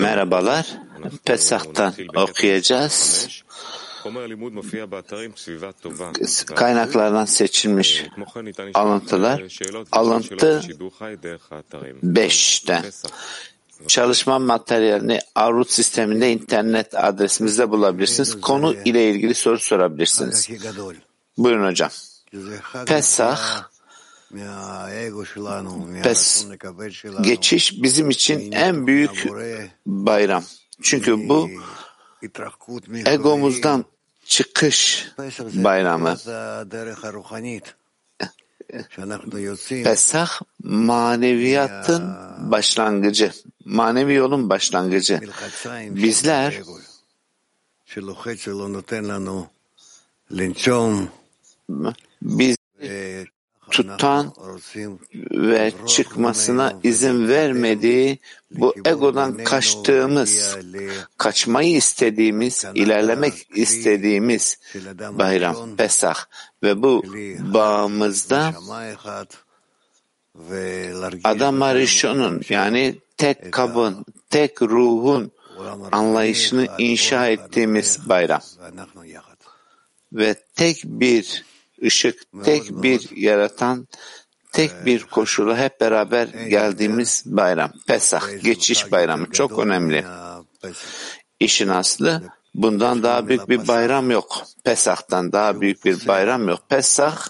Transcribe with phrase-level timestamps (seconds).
[0.00, 0.66] Merhabalar.
[1.24, 3.28] Pesach'tan okuyacağız.
[6.46, 8.04] Kaynaklardan seçilmiş
[8.74, 9.42] alıntılar.
[9.92, 10.62] Alıntı
[12.04, 12.84] 5'ten.
[13.88, 18.40] Çalışma materyalini Arut sisteminde internet adresimizde bulabilirsiniz.
[18.40, 20.48] Konu ile ilgili soru sorabilirsiniz.
[21.38, 21.90] Buyurun hocam.
[22.86, 23.40] Pesach
[26.02, 26.46] Pes,
[27.22, 29.28] geçiş bizim için en büyük
[29.86, 30.44] bayram.
[30.82, 31.50] Çünkü bu
[33.06, 33.84] egomuzdan
[34.24, 35.08] çıkış
[35.54, 36.16] bayramı.
[39.84, 43.32] Pesah maneviyatın başlangıcı.
[43.64, 45.20] Manevi yolun başlangıcı.
[45.90, 46.60] Bizler
[52.22, 52.56] biz
[53.72, 54.32] tutan
[55.30, 58.18] ve çıkmasına izin vermediği
[58.50, 60.56] bu egodan kaçtığımız,
[61.18, 64.58] kaçmayı istediğimiz, ilerlemek istediğimiz
[65.10, 66.16] bayram, Pesah.
[66.62, 67.02] Ve bu
[67.54, 68.54] bağımızda
[71.24, 75.32] Adam Arishon'un yani tek kabın, tek ruhun
[75.92, 78.40] anlayışını inşa ettiğimiz bayram.
[80.12, 81.44] Ve tek bir
[81.82, 83.88] ışık, tek bir yaratan,
[84.52, 87.72] tek bir koşula hep beraber geldiğimiz bayram.
[87.86, 89.30] Pesah, geçiş bayramı.
[89.30, 90.04] Çok önemli.
[91.40, 92.22] İşin aslı
[92.54, 94.44] bundan daha büyük bir bayram yok.
[94.64, 96.60] Pesah'tan daha büyük bir bayram yok.
[96.68, 97.28] Pesah,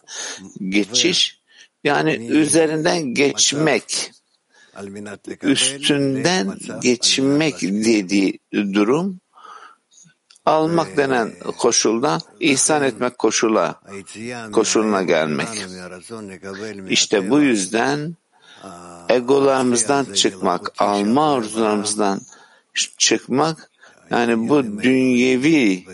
[0.68, 1.42] geçiş
[1.84, 4.12] yani üzerinden geçmek,
[5.42, 9.20] üstünden geçmek dediği durum
[10.46, 13.80] almak denen koşulda ihsan etmek koşula
[14.52, 15.48] koşuluna gelmek.
[16.88, 18.16] İşte bu yüzden
[19.08, 22.20] egolarımızdan çıkmak, alma arzularımızdan
[22.98, 23.70] çıkmak
[24.10, 25.84] yani bu dünyevi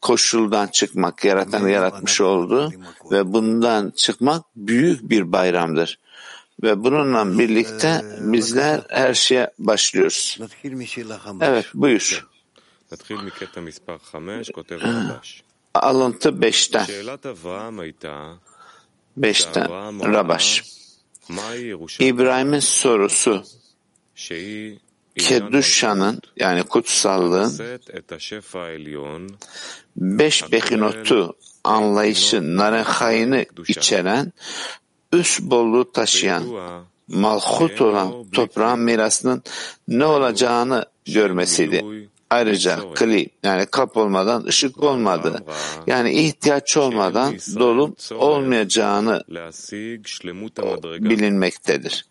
[0.00, 2.72] koşuldan çıkmak, yaratan yaratmış oldu
[3.10, 5.98] ve bundan çıkmak büyük bir bayramdır.
[6.62, 10.38] Ve bununla birlikte bizler her şeye başlıyoruz.
[11.40, 12.26] Evet, buyur.
[15.74, 16.84] Alıntı 5'ten.
[19.20, 19.68] 5'ten
[20.12, 20.64] Rabaş.
[22.00, 23.44] İbrahim'in sorusu.
[25.16, 27.48] Keduşa'nın yani kutsallığın.
[29.96, 34.32] beş bekinotu anlayışı narehayını içeren
[35.12, 36.44] üst bolluğu taşıyan
[37.08, 39.42] malhut olan toprağın mirasının
[39.88, 41.84] ne olacağını görmesiydi.
[42.30, 45.44] Ayrıca kli yani kap olmadan ışık olmadı.
[45.86, 49.24] Yani ihtiyaç olmadan dolum olmayacağını
[51.00, 52.04] bilinmektedir.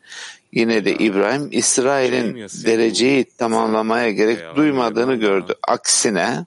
[0.51, 5.53] Yine de İbrahim İsrail'in dereceyi tamamlamaya gerek duymadığını gördü.
[5.67, 6.45] Aksine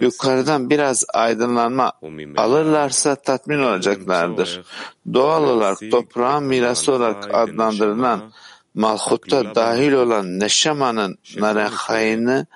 [0.00, 1.92] yukarıdan biraz aydınlanma
[2.36, 4.62] alırlarsa tatmin olacaklardır.
[5.14, 8.32] Doğal olarak toprağın mirası olarak adlandırılan
[8.74, 12.46] Malhut'ta dahil olan Neşama'nın Narehayin'i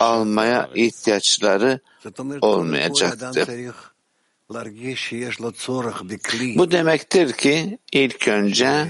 [0.00, 1.80] almaya ihtiyaçları
[2.40, 3.48] olmayacaktır.
[6.56, 8.86] Bu demektir ki ilk önce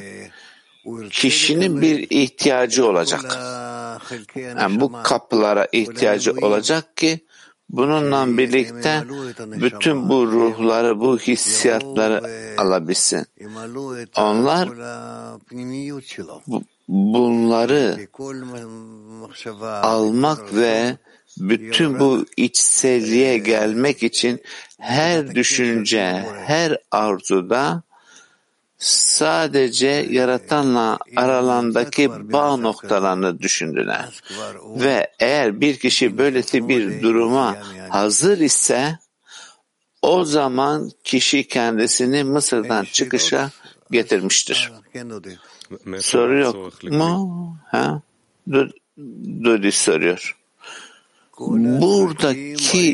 [1.11, 3.39] kişinin bir ihtiyacı olacak.
[4.37, 7.21] Yani bu kapılara ihtiyacı olacak ki
[7.71, 9.05] bununla birlikte
[9.41, 12.21] bütün bu ruhları, bu hissiyatları
[12.59, 13.27] alabilsin.
[14.17, 14.69] Onlar
[16.47, 18.09] Bu- Bunları
[19.62, 20.97] almak ve
[21.39, 24.43] bütün bu içselliğe gelmek için
[24.78, 27.83] her düşünce, her arzuda
[28.78, 34.23] sadece yaratanla aralandaki bağ noktalarını düşündüler.
[34.65, 37.56] Ve eğer bir kişi böylesi bir duruma
[37.89, 38.99] hazır ise
[40.03, 43.50] o zaman kişi kendisini Mısır'dan çıkışa
[43.91, 44.73] getirmiştir.
[46.00, 47.56] Soru yok mu?
[47.66, 48.00] Ha?
[49.44, 50.37] Dodi soruyor.
[51.81, 52.90] Buradaki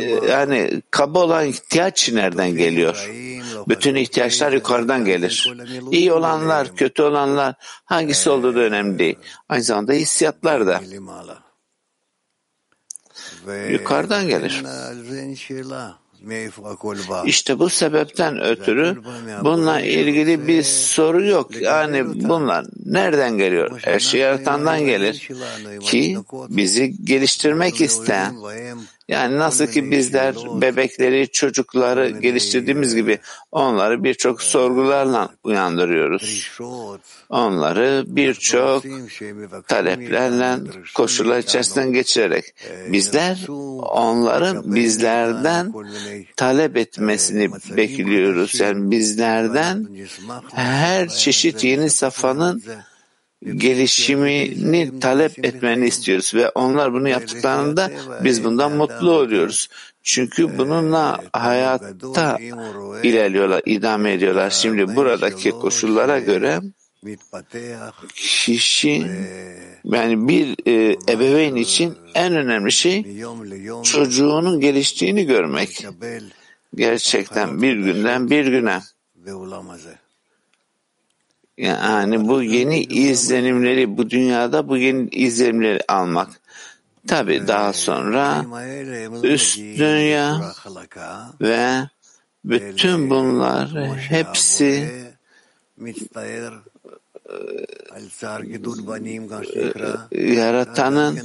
[0.00, 3.10] e, yani kaba olan ihtiyaç nereden geliyor?
[3.68, 5.54] Bütün ihtiyaçlar yukarıdan gelir.
[5.90, 9.16] İyi olanlar, kötü olanlar hangisi olduğu da önemli değil.
[9.48, 10.80] Aynı zamanda hissiyatlar da
[13.70, 14.62] yukarıdan gelir.
[17.26, 18.96] İşte bu sebepten ötürü
[19.42, 21.56] bununla ilgili bir soru yok.
[21.60, 23.80] Yani bunlar nereden geliyor?
[23.84, 25.28] Her şey yaratandan gelir
[25.80, 26.18] ki
[26.48, 28.34] bizi geliştirmek isteyen
[29.10, 33.18] Yani nasıl ki bizler bebekleri, çocukları geliştirdiğimiz gibi
[33.52, 36.50] onları birçok sorgularla uyandırıyoruz.
[37.28, 38.84] Onları birçok
[39.68, 40.58] taleplerle,
[40.94, 42.44] koşullar içerisinden geçirerek
[42.88, 43.46] bizler
[43.94, 45.72] onların bizlerden
[46.36, 48.60] talep etmesini bekliyoruz.
[48.60, 49.86] Yani bizlerden
[50.54, 52.62] her çeşit yeni safhanın
[53.44, 57.90] gelişimini talep etmeni istiyoruz ve onlar bunu yaptıklarında
[58.24, 59.68] biz bundan mutlu oluyoruz.
[60.02, 62.38] Çünkü bununla hayatta
[63.02, 64.50] ilerliyorlar, idame ediyorlar.
[64.50, 66.60] Şimdi buradaki koşullara göre
[68.14, 69.06] kişi
[69.84, 73.22] yani bir e, ebeveyn için en önemli şey
[73.82, 75.86] çocuğunun geliştiğini görmek.
[76.74, 78.80] Gerçekten bir günden bir güne.
[81.60, 86.28] Yani bu yeni izlenimleri bu dünyada bu yeni izlenimleri almak.
[87.06, 88.44] Tabi daha sonra
[89.22, 90.52] üst dünya
[91.40, 91.88] ve
[92.44, 94.88] bütün bunlar hepsi
[100.12, 101.18] yaratanın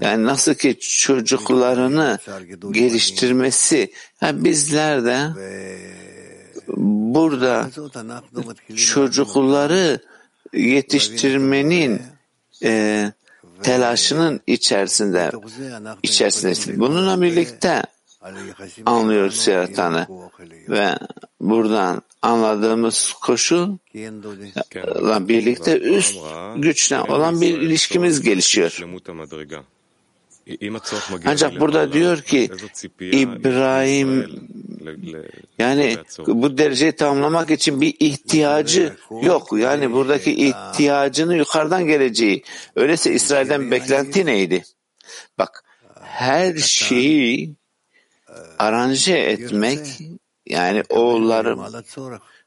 [0.00, 2.18] yani nasıl ki çocuklarını
[2.70, 5.28] geliştirmesi yani bizler de
[6.68, 7.70] burada
[8.76, 10.00] çocukları
[10.52, 12.02] yetiştirmenin
[12.62, 13.12] e,
[13.62, 15.32] telaşının içerisinde
[16.02, 17.82] içerisinde bununla birlikte
[18.86, 20.06] anlıyoruz yaratanı
[20.68, 20.98] ve
[21.40, 26.16] buradan anladığımız koşulla birlikte üst
[26.56, 28.78] güçle olan bir ilişkimiz gelişiyor.
[31.26, 32.50] Ancak burada diyor ki
[33.00, 34.40] İbrahim
[35.58, 35.96] yani
[36.26, 39.48] bu dereceyi tamamlamak için bir ihtiyacı yok.
[39.52, 42.44] Yani buradaki ihtiyacını yukarıdan geleceği.
[42.76, 44.64] Öyleyse İsrail'den beklenti neydi?
[45.38, 45.64] Bak
[46.00, 47.56] her şeyi
[48.58, 49.78] aranje etmek
[50.46, 51.60] yani oğullarım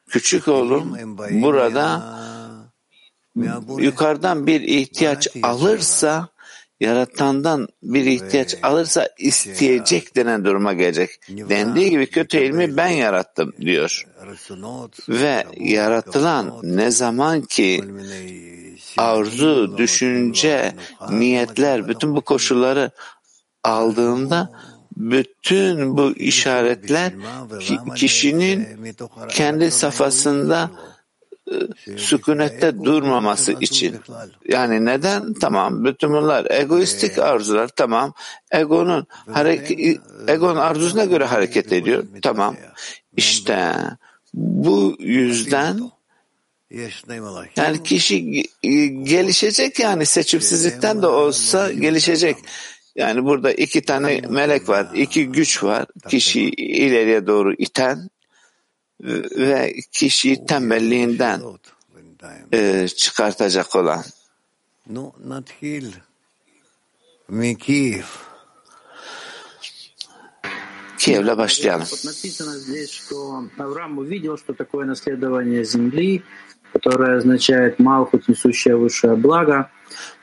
[0.10, 0.98] küçük oğlum
[1.32, 2.16] burada
[3.78, 6.30] yukarıdan bir ihtiyaç alırsa
[6.80, 11.10] yaratandan bir ihtiyaç alırsa isteyecek denen duruma gelecek.
[11.30, 14.06] Dendiği gibi kötü ilmi ben yarattım diyor.
[15.10, 17.84] Ve yaratılan ne zaman ki
[18.98, 20.76] arzu, düşünce,
[21.10, 22.92] niyetler, bütün bu koşulları
[23.64, 24.50] aldığında
[24.98, 27.14] bütün bu işaretler
[27.96, 28.68] kişinin
[29.30, 30.72] kendi safhasında
[31.98, 33.96] sükunette durmaması için.
[34.48, 35.34] Yani neden?
[35.34, 35.86] Tamam.
[35.86, 37.68] Bütün bunlar egoistik arzular.
[37.68, 38.14] Tamam.
[38.52, 42.04] Egonun hareket, egonun arzusuna göre hareket ediyor.
[42.22, 42.56] Tamam.
[43.18, 43.76] İşte
[44.34, 45.80] bu yüzden
[47.56, 48.44] yani kişi
[49.04, 52.38] gelişecek yani seçimsizlikten de olsa gelişecek.
[52.96, 55.86] Yani burada iki tane melek var, iki güç var.
[56.10, 58.10] Kişi ileriye doğru iten
[59.37, 61.43] ve kişiyi tembelliğinden
[62.53, 64.05] e, çıkartacak olan.
[70.99, 71.87] Kiev'le başlayalım.
[76.73, 79.69] которое означает Малхут, несущая высшее благо.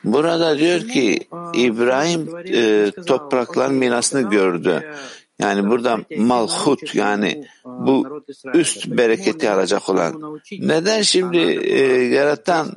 [0.04, 4.94] Burada diyor ki İbrahim e, toprakların mirasını gördü.
[5.39, 10.39] Yani burada malhut yani bu üst bereketi alacak olan.
[10.59, 12.67] Neden şimdi e, yaratan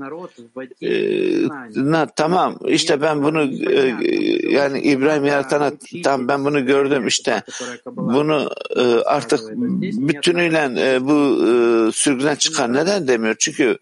[0.82, 0.90] e,
[1.74, 3.96] na, tamam işte ben bunu e,
[4.50, 5.72] yani İbrahim yaratana
[6.04, 7.42] tam ben bunu gördüm işte.
[7.86, 9.40] bunu e, artık
[9.80, 12.72] bütünüyle e, bu e, sürgüden çıkar.
[12.72, 13.36] Neden demiyor?
[13.38, 13.78] Çünkü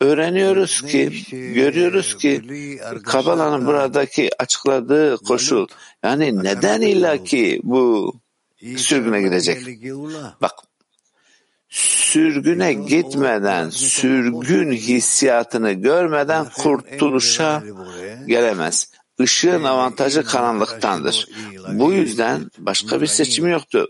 [0.00, 1.12] öğreniyoruz ki,
[1.54, 2.42] görüyoruz ki
[3.04, 5.66] Kabala'nın buradaki açıkladığı koşul
[6.06, 8.14] yani neden illa ki bu
[8.76, 9.58] sürgüne gidecek?
[10.40, 10.52] Bak
[11.68, 17.62] sürgüne gitmeden, sürgün hissiyatını görmeden kurtuluşa
[18.26, 18.92] gelemez.
[19.18, 21.28] Işığın avantajı karanlıktandır.
[21.68, 23.86] Bu yüzden başka bir seçimi yoktu.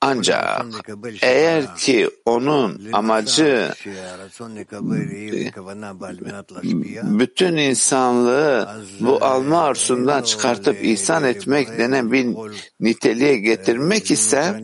[0.00, 0.66] Ancak
[1.22, 3.72] eğer ki onun amacı
[7.02, 8.68] bütün insanlığı
[9.00, 12.26] bu alma arzusundan çıkartıp ihsan etmek denen bir
[12.80, 14.62] niteliğe getirmek ise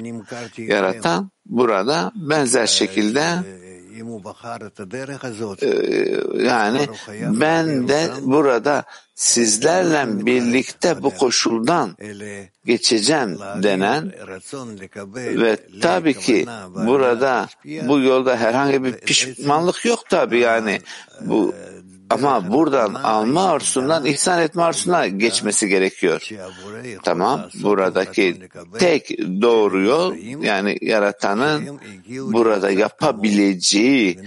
[0.58, 3.24] yaratan burada benzer şekilde
[6.44, 6.88] yani
[7.20, 8.84] ben de burada
[9.14, 11.96] sizlerle birlikte bu koşuldan
[12.64, 14.12] geçeceğim denen
[15.14, 16.46] ve tabii ki
[16.86, 20.80] burada bu yolda herhangi bir pişmanlık yok tabii yani.
[21.20, 21.54] Bu
[22.14, 26.28] ama buradan alma arzusundan ihsan etme arzusuna geçmesi gerekiyor.
[27.02, 34.18] Tamam, buradaki tek doğru yol yani yaratanın burada yapabileceği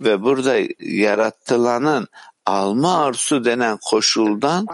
[0.00, 2.08] ve burada yaratılanın
[2.46, 4.66] alma arzusu denen koşuldan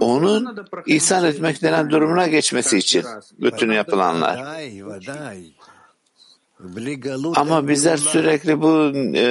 [0.00, 3.04] onun ihsan etmek denen durumuna geçmesi için
[3.40, 4.60] bütün yapılanlar.
[7.36, 9.26] Ama bizler sürekli bu e,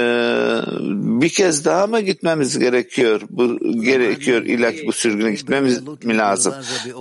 [1.21, 3.21] bir kez daha mı gitmemiz gerekiyor?
[3.29, 6.53] Bu gerekiyor illa ki bu sürgüne gitmemiz mi lazım?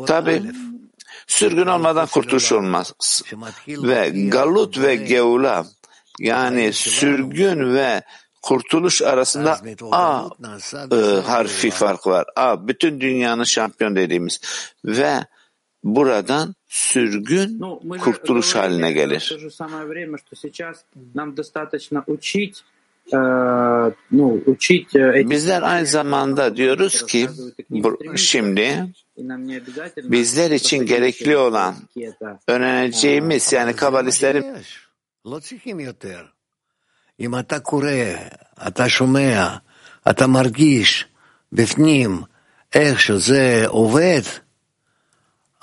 [0.07, 0.43] Tabi
[1.27, 2.93] sürgün olmadan kurtuluş olmaz.
[3.69, 5.67] Ve galut ve geula
[6.19, 8.03] yani sürgün ve
[8.43, 9.61] kurtuluş arasında
[9.93, 10.29] A
[10.93, 12.27] e, harfi fark var.
[12.37, 14.41] A bütün dünyanın şampiyon dediğimiz
[14.85, 15.25] ve
[15.85, 17.62] buradan sürgün
[18.00, 19.38] kurtuluş haline gelir.
[25.30, 27.30] Bizler aynı zamanda diyoruz ki
[28.16, 28.86] şimdi
[29.98, 31.76] bizler için gerekli olan
[32.48, 34.46] öğreneceğimiz yani kabalistlerin
[37.20, 38.16] אם אתה קורא,
[38.68, 39.58] אתה שומע,
[40.10, 41.06] אתה מרגיש
[41.52, 42.24] בפנים
[42.74, 44.22] איך שזה עובד,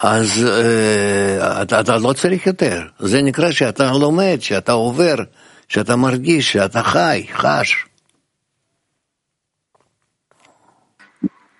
[0.02, 2.83] אז אה, אתה, אתה לא צריך יותר.
[2.99, 5.14] זה נקרא שאתה לומד, שאתה עובר,
[5.69, 7.87] שאתה מרגיש, שאתה חי, חש.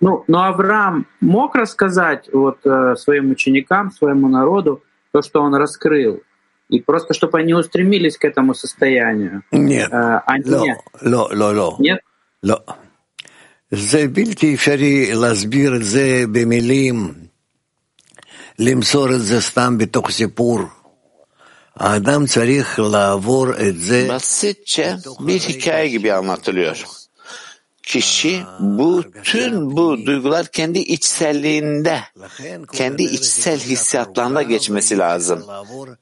[0.01, 4.81] Ну, но Авраам мог рассказать вот э, своим ученикам, своему народу
[5.11, 6.21] то, что он раскрыл,
[6.69, 9.43] и просто чтобы они устремились к этому состоянию.
[9.51, 10.63] Нет, Э, они לא,
[11.01, 11.77] לא, לא, לא.
[11.79, 11.99] нет.
[12.43, 12.57] לא.
[13.71, 17.13] זה בלתי אפשרי להסביר את זה במילים,
[18.59, 20.59] למסור את זה סתם בתוך סיפור.
[21.75, 26.85] האדם צריך לעבור את זה basitçe bir hikaye gibi anlatılıyor.
[27.83, 31.99] Kişi bu tüm bu duygular kendi içselliğinde,
[32.73, 35.45] kendi içsel hissiyatlarında geçmesi lazım.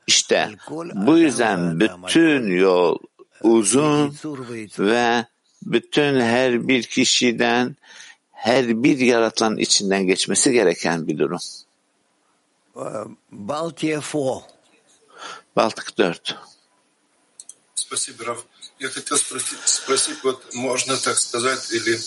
[0.08, 0.50] İşte
[0.96, 2.98] bu yüzden bütün yol
[3.44, 4.16] uzun
[4.80, 5.26] ve
[5.62, 7.76] bütün her bir kişiden,
[8.32, 11.40] her bir yaratılan içinden geçmesi gereken bir durum.
[13.31, 14.43] Балтия Фо.
[15.57, 16.39] Baltık 4.
[17.75, 18.45] Спасибо, Раф.
[18.81, 21.99] Я хотел спросить, спросить, вот можно так сказать, или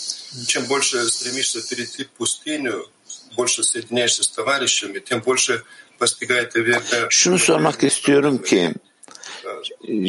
[0.47, 2.85] чем больше стремишься перейти в пустыню,
[3.37, 5.63] больше соединяешься с товарищами, тем больше
[5.97, 7.07] постигает Аверка.
[7.09, 8.73] Şunu sormak istiyorum ki,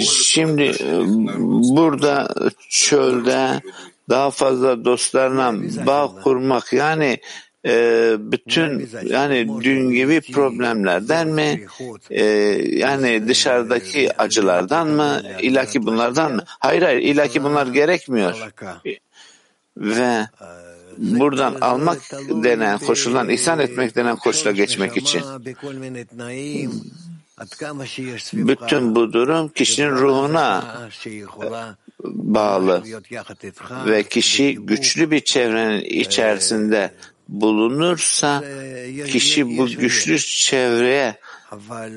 [0.01, 0.77] şimdi
[1.39, 2.35] burada
[2.69, 3.63] çölde
[4.09, 5.53] daha fazla dostlarla
[5.87, 7.21] bağ kurmak yani
[7.69, 11.67] e, bütün yani dün gibi problemlerden mi?
[12.11, 12.25] e,
[12.79, 15.23] yani dışarıdaki acılardan mı?
[15.43, 16.43] ilaki bunlardan mı?
[16.47, 18.53] Hayır hayır ilaki bunlar gerekmiyor.
[19.77, 20.27] ve
[20.99, 21.99] buradan almak
[22.29, 25.23] denen koşuldan ihsan etmek denen koşula geçmek için.
[28.33, 30.65] bütün bu durum kişinin ruhuna
[32.05, 32.83] bağlı.
[33.87, 36.91] Ve kişi güçlü bir çevrenin içerisinde
[37.29, 38.45] bulunursa
[39.07, 41.17] kişi bu güçlü çevreye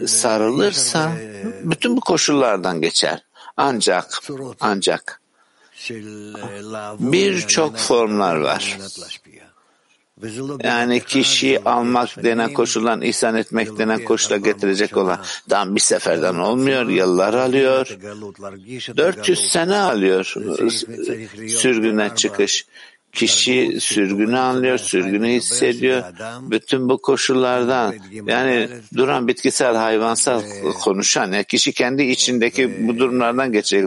[0.08, 1.12] sarılırsa
[1.64, 3.24] bütün bu koşullardan geçer.
[3.58, 4.22] Ancak
[4.60, 5.22] ancak
[7.00, 8.78] birçok formlar var.
[10.64, 15.20] Yani kişi almak denen koşuldan ihsan etmek denen koşula getirecek olan
[15.50, 17.98] tam bir seferden olmuyor, yıllar alıyor.
[18.98, 20.34] 400 sene alıyor
[21.48, 22.66] sürgüne çıkış.
[23.12, 26.04] Kişi sürgünü anlıyor, sürgünü hissediyor.
[26.42, 30.42] Bütün bu koşullardan yani duran bitkisel, hayvansal
[30.84, 33.86] konuşan yani kişi kendi içindeki bu durumlardan geçecek.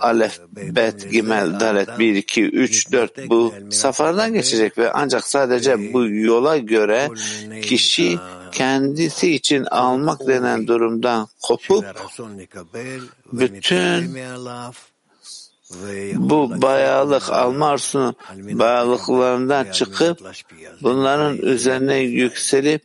[0.00, 6.08] Alef, Bet, Gimel, Dalet 1, 2, 3, 4 bu safardan geçecek ve ancak sadece bu
[6.08, 7.08] yola göre
[7.62, 8.18] kişi
[8.52, 11.84] kendisi için almak denen durumdan kopup
[13.32, 14.16] bütün
[16.13, 20.19] bu bayağılık alma arzusunun bayağılıklarından çıkıp
[20.81, 22.81] bunların üzerine yükselip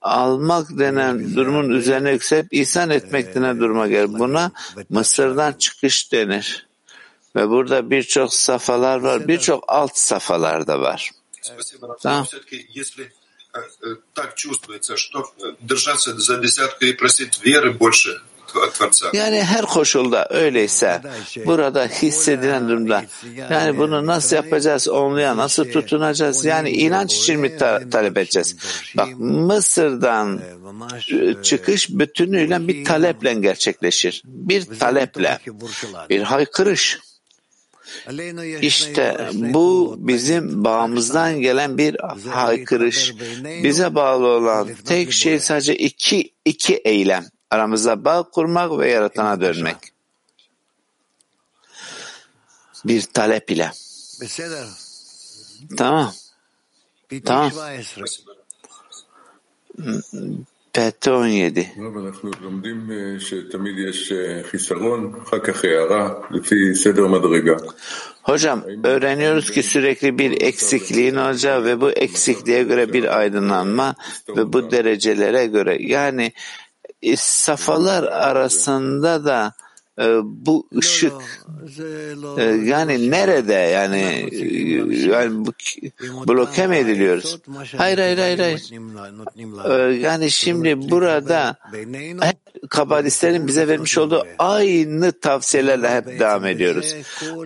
[0.00, 4.18] almak denen durumun üzerine yükselip ihsan etmek denen duruma gelir.
[4.18, 4.52] Buna
[4.90, 6.66] Mısır'dan çıkış denir.
[7.36, 11.10] Ve burada birçok safalar var, birçok alt safalar da var.
[11.42, 12.02] Спасибо, Раф.
[12.02, 12.18] Да.
[12.18, 13.12] Но все-таки, если
[13.54, 18.35] э, э, так чувствуется, что э, держаться за десятку и просить веры больше от Творца.
[19.13, 21.01] yani her koşulda öyleyse
[21.45, 23.03] burada hissedilen durumda
[23.51, 28.55] yani bunu nasıl yapacağız, onluya nasıl tutunacağız yani inanç için mi ta- talep edeceğiz?
[28.97, 30.41] Bak Mısır'dan
[31.11, 34.21] e, çıkış bütünüyle bir taleple gerçekleşir.
[34.25, 35.39] Bir taleple,
[36.09, 36.99] bir haykırış.
[38.61, 41.97] İşte bu bizim bağımızdan gelen bir
[42.29, 43.13] haykırış.
[43.63, 49.77] Bize bağlı olan tek şey sadece iki, iki eylem aramızda bağ kurmak ve yaratana dönmek.
[52.85, 53.71] Bir talep ile.
[55.77, 56.13] Tamam.
[57.25, 57.51] Tamam.
[60.73, 61.73] Pete 17.
[68.23, 73.95] Hocam öğreniyoruz ki sürekli bir eksikliğin olacağı ve bu eksikliğe göre bir aydınlanma
[74.29, 75.77] ve bu derecelere göre.
[75.79, 76.31] Yani
[77.15, 79.53] safalar arasında da
[79.99, 81.13] e, bu ışık
[82.37, 84.45] e, yani nerede yani e,
[85.07, 85.45] yani
[86.27, 87.39] bloke mi ediliyoruz?
[87.77, 88.71] Hayır hayır hayır hayır.
[89.93, 91.55] Yani şimdi burada
[92.69, 96.95] kabalistlerin bize vermiş olduğu aynı tavsiyelerle hep devam ediyoruz.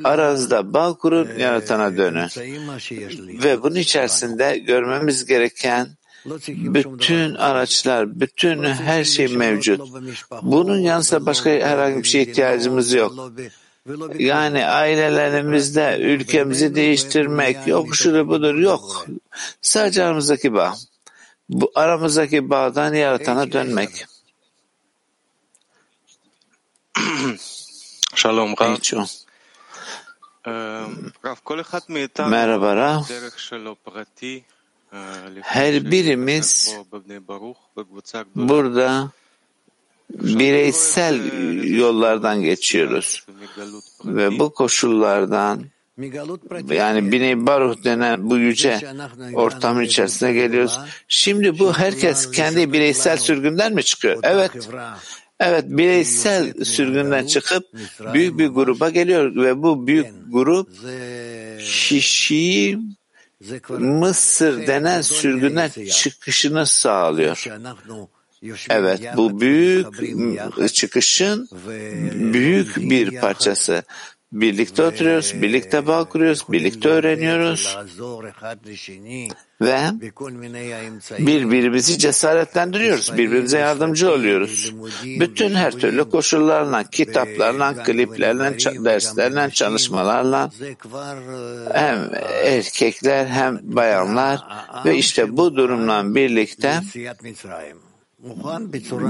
[0.03, 2.27] Aranızda bağ kurun, yaratana dönün.
[3.43, 5.87] Ve bunun içerisinde görmemiz gereken
[6.47, 9.81] bütün araçlar, bütün her şey mevcut.
[10.41, 13.31] Bunun yanında başka herhangi bir şeye ihtiyacımız yok.
[14.19, 19.05] Yani ailelerimizde ülkemizi değiştirmek yok, şudur budur yok.
[19.61, 20.75] Sadece aramızdaki bağ.
[21.49, 24.05] Bu aramızdaki bağdan yaratana dönmek.
[28.15, 29.05] Shalom Rav.
[32.29, 33.03] Merhaba Rav.
[35.41, 36.75] Her birimiz
[38.35, 39.11] burada
[40.09, 41.19] bireysel
[41.77, 43.25] yollardan geçiyoruz
[44.05, 45.63] ve bu koşullardan
[46.69, 48.79] yani Bini Baruh denen bu yüce
[49.33, 50.79] ortamın içerisine geliyoruz.
[51.07, 54.19] Şimdi bu herkes kendi bireysel sürgünden mi çıkıyor?
[54.23, 54.69] Evet.
[55.39, 57.63] Evet bireysel sürgünden çıkıp
[58.13, 60.69] büyük bir gruba geliyor ve bu büyük grup
[61.59, 62.79] kişiyi
[63.69, 67.45] Mısır denen sürgünden çıkışını sağlıyor.
[68.69, 69.87] Evet, bu büyük
[70.73, 71.49] çıkışın
[72.33, 73.83] büyük bir parçası.
[74.33, 77.77] Birlikte oturuyoruz, birlikte bağ kuruyoruz, birlikte öğreniyoruz
[79.61, 79.79] ve
[81.19, 84.73] birbirimizi cesaretlendiriyoruz, birbirimize yardımcı oluyoruz.
[85.19, 90.51] Bütün her türlü koşullarla, kitaplarla, kliplerle, derslerle, çalışmalarla
[91.73, 92.09] hem
[92.45, 94.39] erkekler hem bayanlar
[94.85, 96.79] ve işte bu durumla birlikte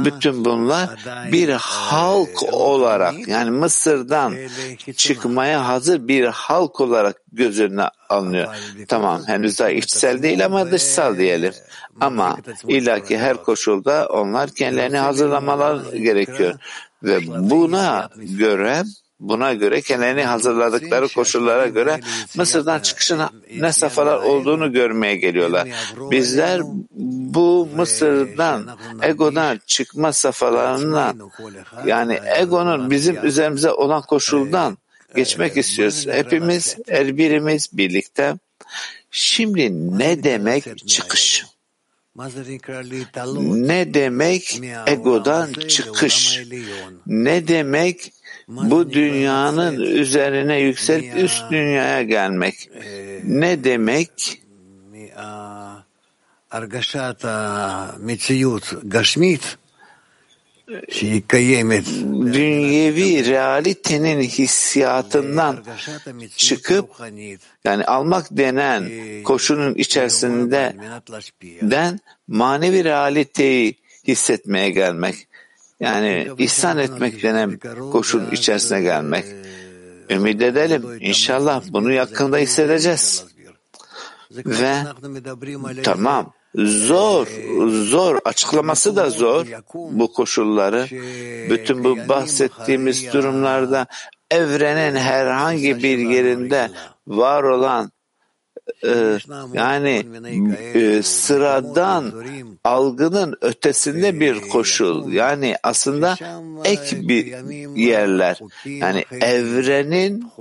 [0.06, 0.90] bütün bunlar
[1.32, 4.36] bir halk olarak yani Mısır'dan
[4.96, 8.48] çıkmaya hazır bir halk olarak göz önüne alınıyor.
[8.88, 11.54] Tamam henüz daha içsel değil ama dışsal diyelim.
[12.00, 16.56] Ama illaki her koşulda onlar kendilerini hazırlamalar gerekiyor.
[17.04, 18.84] Ve buna göre
[19.22, 22.00] Buna göre kendilerini hazırladıkları koşullara göre
[22.36, 23.22] Mısır'dan çıkışın
[23.60, 25.68] ne safhalar olduğunu görmeye geliyorlar.
[26.12, 26.62] Bizler
[27.36, 31.14] bu Mısır'dan, egodan çıkma safhalarına
[31.86, 34.78] yani egonun bizim üzerimize olan koşuldan
[35.16, 36.08] geçmek istiyoruz.
[36.08, 38.34] Hepimiz, her birimiz birlikte.
[39.12, 41.46] Şimdi ne demek çıkış?
[42.16, 46.42] Ne demek egodan çıkış?
[47.08, 48.14] Ne demek
[48.48, 52.70] bu dünyanın üzerine yükselip üst dünyaya gelmek.
[53.24, 54.42] ne demek?
[62.34, 65.64] Dünyevi realitenin hissiyatından
[66.38, 66.90] çıkıp
[67.64, 68.90] yani almak denen
[69.24, 70.78] koşunun içerisinden
[72.28, 73.76] manevi realiteyi
[74.08, 75.28] hissetmeye gelmek.
[75.82, 77.60] Yani ihsan etmek denen
[77.92, 79.26] koşul içerisine gelmek.
[80.10, 80.84] Ümit edelim.
[81.00, 83.26] İnşallah bunu yakında hissedeceğiz.
[84.32, 84.74] Ve
[85.84, 87.28] tamam zor,
[87.70, 90.88] zor, açıklaması da zor bu koşulları.
[91.50, 93.88] Bütün bu bahsettiğimiz durumlarda
[94.32, 96.72] evrenin herhangi bir yerinde
[97.08, 97.92] var olan
[98.84, 99.18] e,
[99.54, 100.06] yani
[100.74, 102.14] e, sıradan
[102.64, 105.12] algının ötesinde bir koşul.
[105.14, 106.18] Yani aslında
[106.64, 107.26] ek bir
[107.76, 108.40] yerler.
[108.66, 110.32] Yani evrenin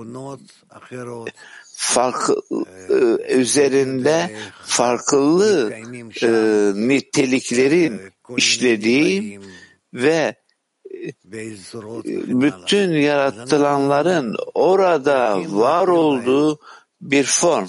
[1.74, 2.42] farklı
[2.90, 2.94] e,
[3.34, 5.72] üzerinde farklı
[6.22, 6.28] e,
[6.88, 8.00] niteliklerin
[8.36, 9.40] işlediği
[9.94, 10.34] ve
[12.26, 16.58] bütün yaratılanların orada var olduğu
[17.00, 17.68] bir form.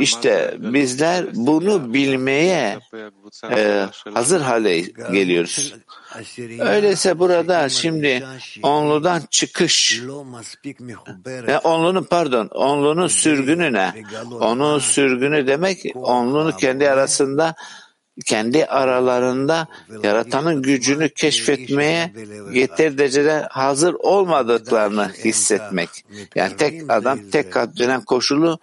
[0.00, 2.78] İşte bizler bunu bilmeye
[3.50, 4.80] e, hazır hale
[5.12, 5.74] geliyoruz.
[6.60, 8.26] Öyleyse burada şimdi
[8.62, 10.02] onludan çıkış
[11.26, 14.04] ve onlunun pardon onlunun sürgünü ne?
[14.40, 17.54] Onun sürgünü demek onlunu kendi arasında
[18.26, 19.66] kendi aralarında
[20.02, 22.12] yaratanın gücünü keşfetmeye
[22.52, 25.88] yeter derecede hazır olmadıklarını hissetmek.
[26.34, 28.58] Yani tek adam tek dönem koşulu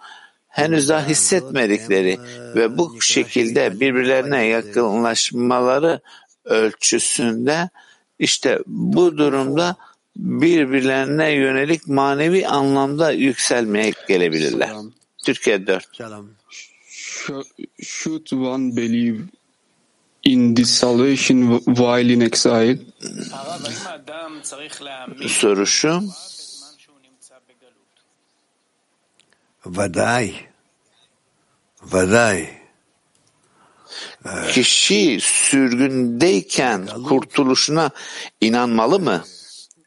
[0.48, 2.18] henüz daha hissetmedikleri
[2.54, 6.00] ve bu şekilde birbirlerine yakınlaşmaları
[6.44, 7.68] ölçüsünde
[8.18, 9.76] işte bu durumda
[10.16, 14.70] birbirlerine yönelik manevi anlamda yükselmeye gelebilirler.
[15.24, 15.88] Türkiye 4.
[17.82, 19.18] Should one believe
[20.24, 22.78] in this salvation while in exile?
[25.28, 26.02] Soru şu.
[34.52, 37.90] Kişi sürgündeyken kurtuluşuna
[38.40, 39.24] inanmalı mı?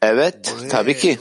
[0.02, 1.18] Evet, tabii ki.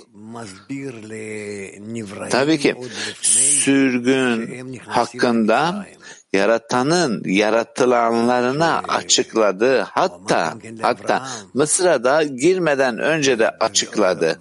[2.29, 2.75] Tabii ki.
[3.21, 5.85] Sürgün hakkında
[6.33, 14.39] yaratanın yaratılanlarına açıkladığı hatta hatta Mısır'a da girmeden önce de açıkladı.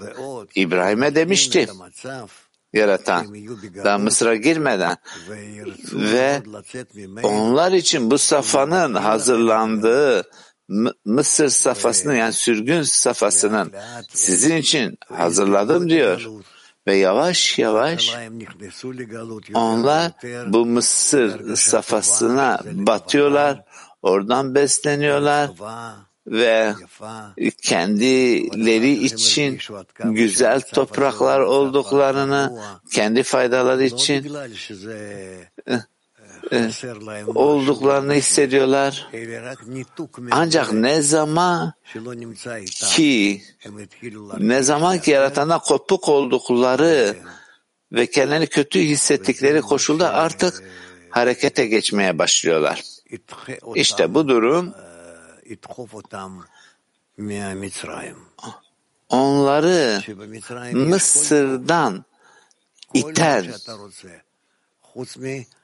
[0.55, 1.69] İbrahim'e demişti
[2.73, 3.35] yaratan
[3.85, 4.97] daha Mısır'a girmeden
[5.93, 6.43] ve
[7.23, 10.31] onlar için bu safanın hazırlandığı
[11.05, 13.73] Mısır safhasının yani sürgün safhasının
[14.09, 16.27] sizin için hazırladım diyor.
[16.87, 18.17] Ve yavaş yavaş
[19.55, 20.13] onlar
[20.47, 23.65] bu Mısır safhasına batıyorlar,
[24.03, 25.51] oradan besleniyorlar
[26.31, 26.75] ve
[27.63, 29.59] kendileri için
[30.05, 32.61] güzel topraklar olduklarını,
[32.93, 34.37] kendi faydaları için
[37.27, 39.09] olduklarını hissediyorlar.
[40.31, 41.73] Ancak ne zaman
[42.67, 43.43] ki
[44.39, 47.17] ne zaman ki yaratana kopuk oldukları
[47.93, 50.63] ve kendini kötü hissettikleri koşulda artık
[51.11, 52.83] harekete geçmeye başlıyorlar.
[53.75, 54.75] İşte bu durum
[59.09, 60.03] onları
[60.73, 62.05] Mısır'dan
[62.95, 63.53] iten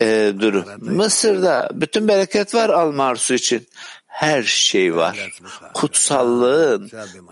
[0.01, 0.64] e, durum.
[0.81, 3.68] Mısır'da bütün bereket var Almarsu için.
[4.07, 5.40] Her şey var.
[5.75, 6.90] Kutsallığın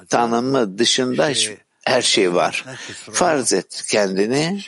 [0.09, 1.51] tanımı dışında hiç,
[1.85, 2.65] her şey var.
[3.13, 4.61] Farz et kendini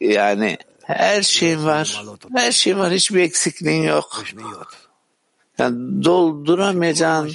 [0.00, 2.04] yani her şey var.
[2.34, 2.92] Her şey var.
[2.92, 4.24] Hiçbir eksikliğin yok.
[5.58, 7.32] Yani dolduramayacağın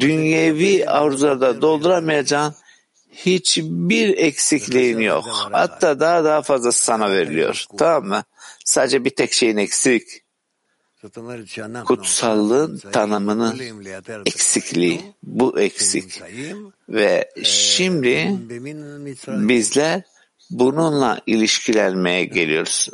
[0.00, 2.54] dünyevi arzularda dolduramayacağın
[3.12, 5.24] hiçbir eksikliğin yok.
[5.52, 7.64] Hatta daha daha fazla sana veriliyor.
[7.78, 8.24] Tamam mı?
[8.64, 10.24] Sadece bir tek şeyin eksik.
[11.84, 13.60] Kutsallığın tanımının
[14.26, 15.00] eksikliği.
[15.22, 16.22] Bu eksik.
[16.88, 18.38] Ve şimdi
[19.28, 20.02] bizler
[20.50, 22.88] bununla ilişkilenmeye geliyoruz.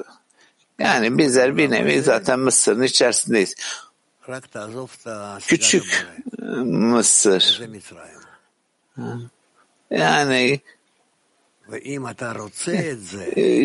[0.79, 3.55] Yani bizler bir nevi zaten Mısır'ın içerisindeyiz.
[5.47, 6.07] Küçük
[6.65, 7.61] Mısır.
[9.91, 10.61] Yani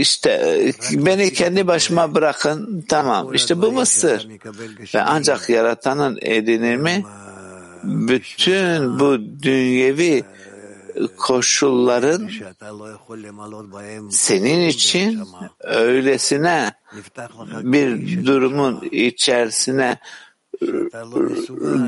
[0.08, 3.34] işte beni kendi başıma bırakın tamam.
[3.34, 4.28] İşte bu Mısır.
[4.96, 7.06] Ve ancak yaratanın edinimi
[7.84, 10.24] bütün bu dünyevi
[11.18, 12.30] koşulların
[14.12, 15.24] senin için
[15.60, 16.72] öylesine
[17.64, 19.98] bir durumun içerisine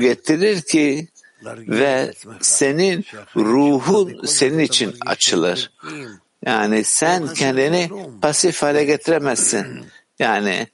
[0.00, 1.08] getirir ki
[1.44, 3.04] ve senin
[3.36, 5.72] ruhun senin için açılır.
[6.46, 7.90] Yani sen kendini
[8.22, 9.86] pasif hale getiremezsin.
[10.18, 10.66] Yani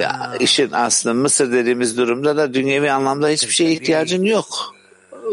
[0.00, 4.74] ya işin aslı Mısır dediğimiz durumda da dünyevi anlamda hiçbir şeye ihtiyacın yok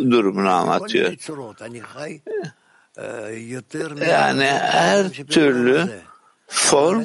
[0.10, 1.14] durumunu anlatıyor.
[4.08, 5.90] Yani her türlü
[6.48, 7.04] form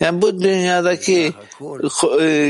[0.00, 1.32] yani bu dünyadaki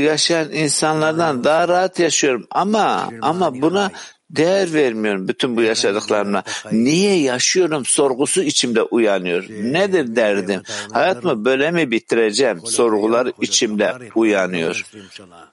[0.03, 3.91] yaşayan insanlardan daha rahat yaşıyorum ama ama buna
[4.29, 6.43] değer vermiyorum bütün bu yaşadıklarımla.
[6.71, 9.45] Niye yaşıyorum sorgusu içimde uyanıyor.
[9.49, 10.61] Nedir derdim?
[10.91, 12.61] Hayat mı böyle mi bitireceğim?
[12.65, 14.85] Sorgular içimde uyanıyor.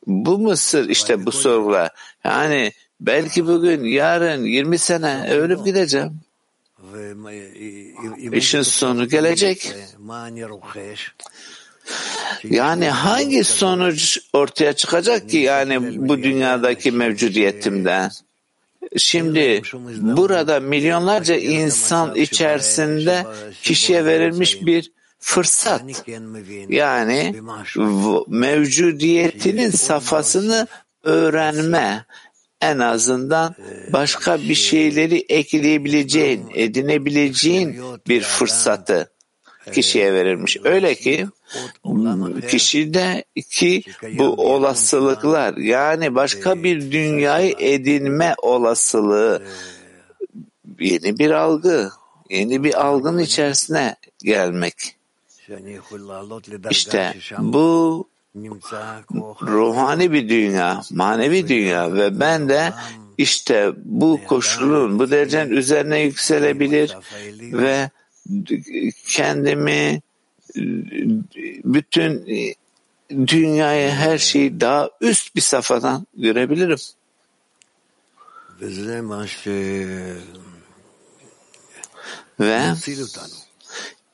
[0.06, 1.90] Bu Mısır işte bu sorgular.
[2.24, 6.20] Yani belki bugün, yarın, 20 sene ölüp gideceğim.
[8.32, 9.74] İşin sonu gelecek.
[12.44, 18.10] Yani hangi sonuç ortaya çıkacak ki yani bu dünyadaki mevcudiyetimden?
[18.96, 19.62] Şimdi
[20.00, 23.26] burada milyonlarca insan içerisinde
[23.62, 25.82] kişiye verilmiş bir fırsat.
[26.68, 27.34] Yani
[28.28, 30.66] mevcudiyetinin safhasını
[31.02, 32.04] öğrenme,
[32.62, 33.54] en azından
[33.92, 39.10] başka bir şeyleri ekleyebileceğin, edinebileceğin bir fırsatı
[39.72, 40.56] kişiye verilmiş.
[40.64, 41.26] Öyle ki
[42.48, 43.82] kişide ki
[44.18, 49.42] bu olasılıklar yani başka bir dünyayı edinme olasılığı
[50.80, 51.90] yeni bir algı,
[52.30, 54.96] yeni bir algının içerisine gelmek.
[56.70, 58.08] İşte bu
[59.42, 62.72] ruhani bir dünya, manevi dünya ve ben de
[63.18, 66.96] işte bu koşulun, bu derecenin üzerine yükselebilir
[67.38, 67.90] ve
[69.06, 70.02] kendimi
[71.64, 72.26] bütün
[73.26, 76.78] dünyayı, her şeyi daha üst bir safhadan görebilirim.
[82.40, 82.62] Ve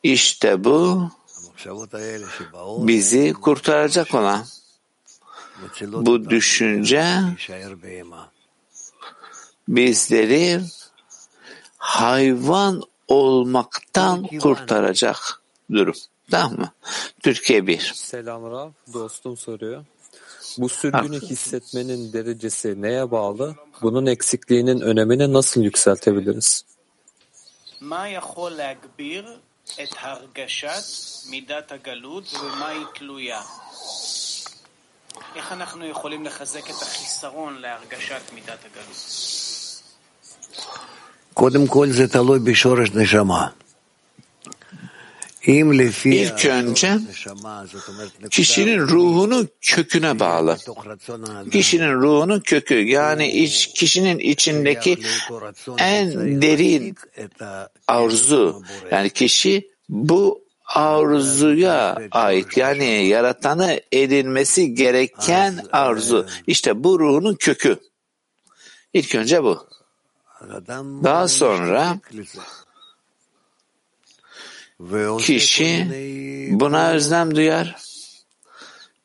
[0.03, 1.11] işte bu
[2.87, 4.44] bizi kurtaracak olan
[5.83, 7.05] bu düşünce
[9.68, 10.61] bizleri
[11.79, 15.42] hayvan olmaktan kurtaracak
[15.73, 15.94] durum.
[16.31, 16.73] Tamam mı?
[17.23, 17.92] Türkiye 1.
[17.94, 19.85] Selam Rav, dostum soruyor.
[20.59, 23.57] Bu sürgünü hissetmenin derecesi neye bağlı?
[23.83, 26.64] Bunun eksikliğinin önemini nasıl yükseltebiliriz?
[29.83, 30.83] את הרגשת
[31.31, 33.43] מידת הגלות ובמה היא תלויה?
[35.37, 38.97] איך אנחנו יכולים לחזק את החיסרון להרגשת מידת הגלות?
[41.35, 43.49] קודם כל זה תלוי בשורש נשמה.
[45.42, 46.98] İlk önce
[48.31, 50.57] kişinin ruhunun köküne bağlı.
[51.53, 54.98] Kişinin ruhunun kökü yani iç, kişinin içindeki
[55.79, 56.96] en derin
[57.88, 66.27] arzu yani kişi bu arzuya ait yani yaratanı edinmesi gereken arzu.
[66.46, 67.77] İşte bu ruhunun kökü.
[68.92, 69.68] İlk önce bu.
[71.05, 71.98] Daha sonra
[75.19, 75.87] kişi
[76.51, 77.77] buna özlem duyar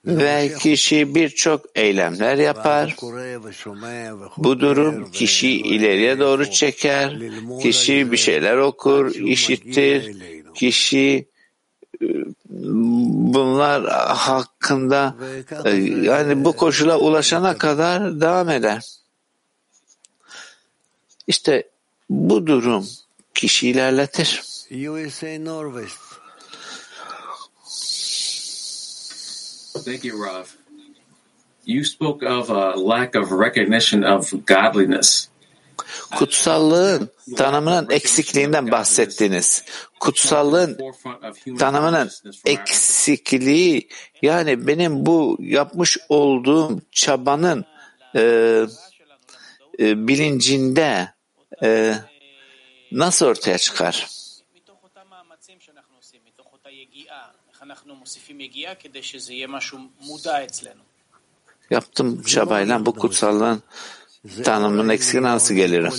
[0.06, 2.96] ve kişi birçok eylemler yapar.
[4.38, 7.20] Bu durum kişiyi ileriye doğru çeker.
[7.62, 10.16] Kişi bir şeyler okur, işittir.
[10.56, 11.26] Kişi
[12.50, 13.86] bunlar
[14.18, 15.16] hakkında
[16.02, 18.84] yani bu koşula ulaşana kadar devam eder.
[21.28, 21.70] İşte
[22.10, 22.88] bu durum
[23.34, 24.53] kişi ilerletir.
[24.74, 26.00] USA Norwest.
[29.86, 30.48] Thank you, Rav.
[31.66, 35.30] You spoke of a lack of recognition of godliness.
[36.16, 39.64] Kutsallığın tanımının eksikliğinden bahsettiniz.
[40.00, 40.78] Kutsallığın
[41.60, 42.12] tanımının
[42.46, 43.90] eksikliği
[44.22, 47.66] yani benim bu yapmış olduğum çabanın
[48.16, 48.22] e,
[49.80, 51.14] e, bilincinde
[51.64, 51.96] e,
[52.92, 54.23] nasıl ortaya çıkar?
[61.70, 63.64] Yaptım çabayla bu kutsallığın
[64.44, 65.92] tanımının eksikliğine nasıl gelirim?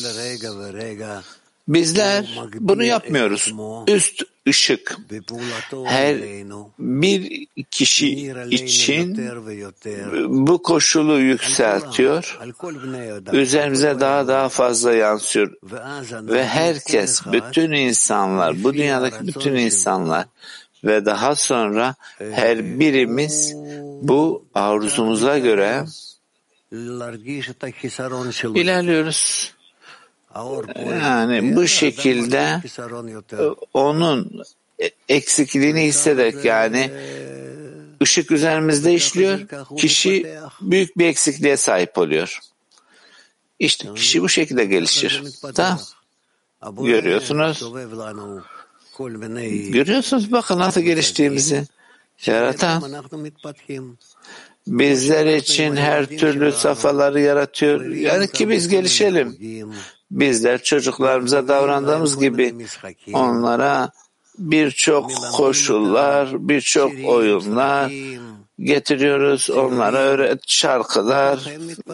[1.68, 3.52] Bizler bunu yapmıyoruz.
[3.88, 4.98] Üst ışık
[5.84, 6.16] her
[6.78, 9.30] bir kişi için
[10.46, 12.38] bu koşulu yükseltiyor,
[13.32, 15.52] üzerimize daha daha fazla yansıyor
[16.12, 20.26] ve herkes, bütün insanlar, bu dünyadaki bütün insanlar
[20.84, 23.54] ve daha sonra her birimiz
[24.02, 25.84] bu arzumuza göre
[28.54, 29.54] ilerliyoruz.
[31.00, 32.62] Yani bu şekilde
[33.74, 34.42] onun
[35.08, 36.90] eksikliğini hissederek yani
[38.02, 39.40] ışık üzerimizde işliyor,
[39.76, 42.38] kişi büyük bir eksikliğe sahip oluyor.
[43.58, 45.22] İşte kişi bu şekilde gelişir.
[45.54, 45.78] Tamam.
[46.76, 47.62] Görüyorsunuz.
[49.70, 51.66] Görüyorsunuz bakın nasıl geliştiğimizi.
[52.26, 52.82] Yaratan
[54.66, 57.84] bizler için her türlü safhaları yaratıyor.
[57.84, 59.38] Yani ki biz gelişelim.
[60.10, 62.54] Bizler çocuklarımıza davrandığımız gibi
[63.12, 63.90] onlara
[64.38, 67.92] birçok koşullar, birçok oyunlar
[68.58, 69.50] getiriyoruz.
[69.50, 71.50] Onlara öğret şarkılar,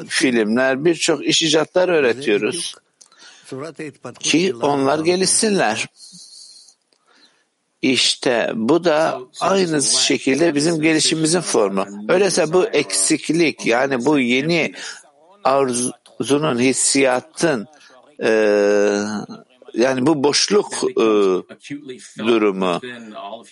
[0.08, 2.74] filmler, birçok iş icatlar öğretiyoruz.
[4.20, 5.86] Ki onlar gelişsinler.
[7.82, 11.86] İşte bu da aynı şekilde bizim gelişimimizin formu.
[12.08, 14.72] Öyleyse bu eksiklik yani bu yeni
[15.44, 17.68] arzu, arzunun, hissiyatın
[18.22, 18.30] e,
[19.74, 21.04] yani bu boşluk e,
[22.18, 22.80] durumu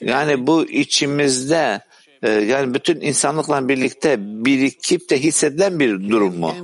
[0.00, 1.80] yani bu içimizde
[2.22, 6.54] e, yani bütün insanlıkla birlikte birikip de hissedilen bir durum mu?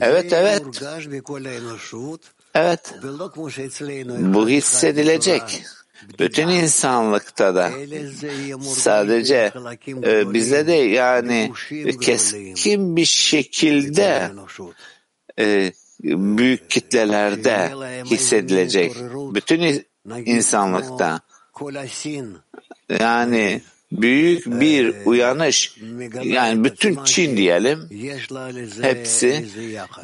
[0.00, 0.62] Evet evet.
[2.54, 2.94] Evet.
[4.34, 5.62] Bu hissedilecek.
[6.18, 7.70] Bütün insanlıkta da.
[8.62, 9.52] Sadece
[10.02, 11.52] e, bizde de yani
[12.00, 14.30] keskin bir şekilde
[15.38, 15.72] e,
[16.04, 17.70] büyük kitlelerde
[18.04, 18.96] hissedilecek.
[19.34, 19.84] Bütün
[20.24, 21.20] insanlıkta.
[23.00, 25.76] Yani büyük bir uyanış.
[26.22, 27.88] Yani bütün Çin diyelim
[28.82, 29.48] hepsi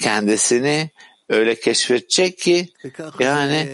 [0.00, 0.90] kendisini
[1.28, 2.68] öyle keşfedecek ki
[3.18, 3.68] yani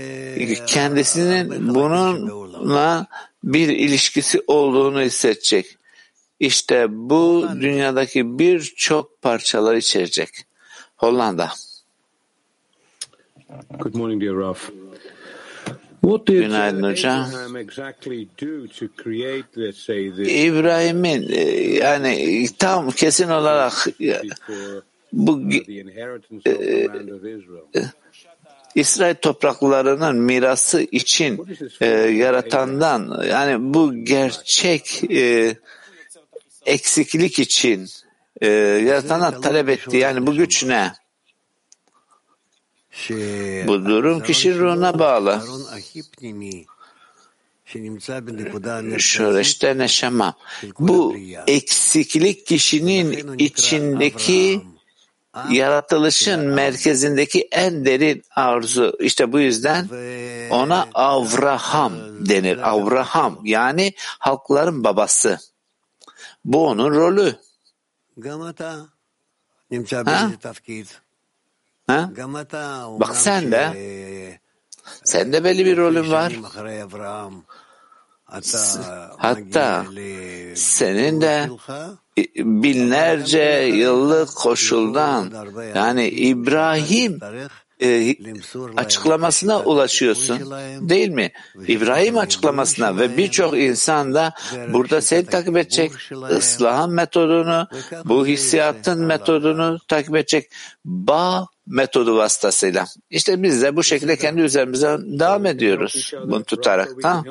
[0.66, 3.06] kendisinin bununla
[3.44, 5.76] bir ilişkisi olduğunu hissedecek.
[6.40, 10.28] İşte bu dünyadaki birçok parçalar içerecek.
[10.96, 11.50] Hollanda.
[13.78, 14.70] Good morning, dear Raf.
[16.00, 17.20] What did Günaydın hocam.
[17.20, 21.40] Abraham exactly do to create, let's say, this İbrahim'in e,
[21.74, 24.80] yani tam kesin olarak before
[25.12, 27.90] bu the inheritance of the land of Israel?
[28.74, 31.46] İsrail topraklarının mirası için
[31.80, 35.56] e, yaratandan yani bu gerçek e,
[36.66, 37.88] eksiklik için
[38.40, 38.48] e,
[38.86, 39.96] yaratandan talep etti.
[39.96, 40.92] Yani bu güç ne?
[43.66, 45.42] Bu durum kişinin ruhuna bağlı.
[48.98, 50.34] Şöreşte neşema.
[50.78, 54.60] Bu eksiklik kişinin içindeki
[55.50, 58.96] yaratılışın merkezindeki en derin arzu.
[59.00, 59.88] İşte bu yüzden
[60.50, 61.92] ona Avraham
[62.28, 62.70] denir.
[62.70, 65.38] Avraham yani halkların babası.
[66.44, 67.34] Bu onun rolü.
[70.06, 70.30] Ha?
[71.86, 72.10] Ha?
[73.00, 73.72] Bak sen de
[75.04, 76.32] sen de belli bir rolün var.
[79.18, 79.84] Hatta
[80.56, 81.50] senin de
[82.36, 85.32] binlerce yıllık koşuldan
[85.74, 87.20] yani İbrahim
[87.82, 88.14] e,
[88.76, 90.38] açıklamasına ulaşıyorsun
[90.88, 91.32] değil mi?
[91.68, 94.32] İbrahim açıklamasına ve birçok insan da
[94.72, 95.92] burada seni takip edecek
[96.30, 97.68] ıslahın metodunu,
[98.04, 100.50] bu hissiyatın metodunu takip edecek
[100.84, 102.84] bağ metodu vasıtasıyla.
[103.10, 106.88] İşte biz de bu şekilde kendi üzerimize devam ediyoruz bunu tutarak.
[107.02, 107.24] Tamam.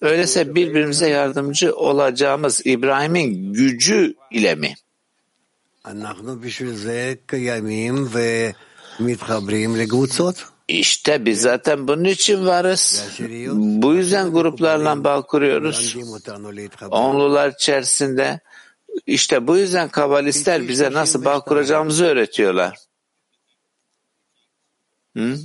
[0.00, 4.74] Öyleyse birbirimize yardımcı olacağımız İbrahim'in gücü ile mi?
[10.68, 13.04] İşte biz zaten bunun için varız.
[13.54, 15.96] Bu yüzden gruplarla bağ kuruyoruz.
[16.90, 18.40] Onlular içerisinde.
[19.06, 22.78] İşte bu yüzden kabalistler bize nasıl bağ kuracağımızı öğretiyorlar.
[25.16, 25.38] Hı?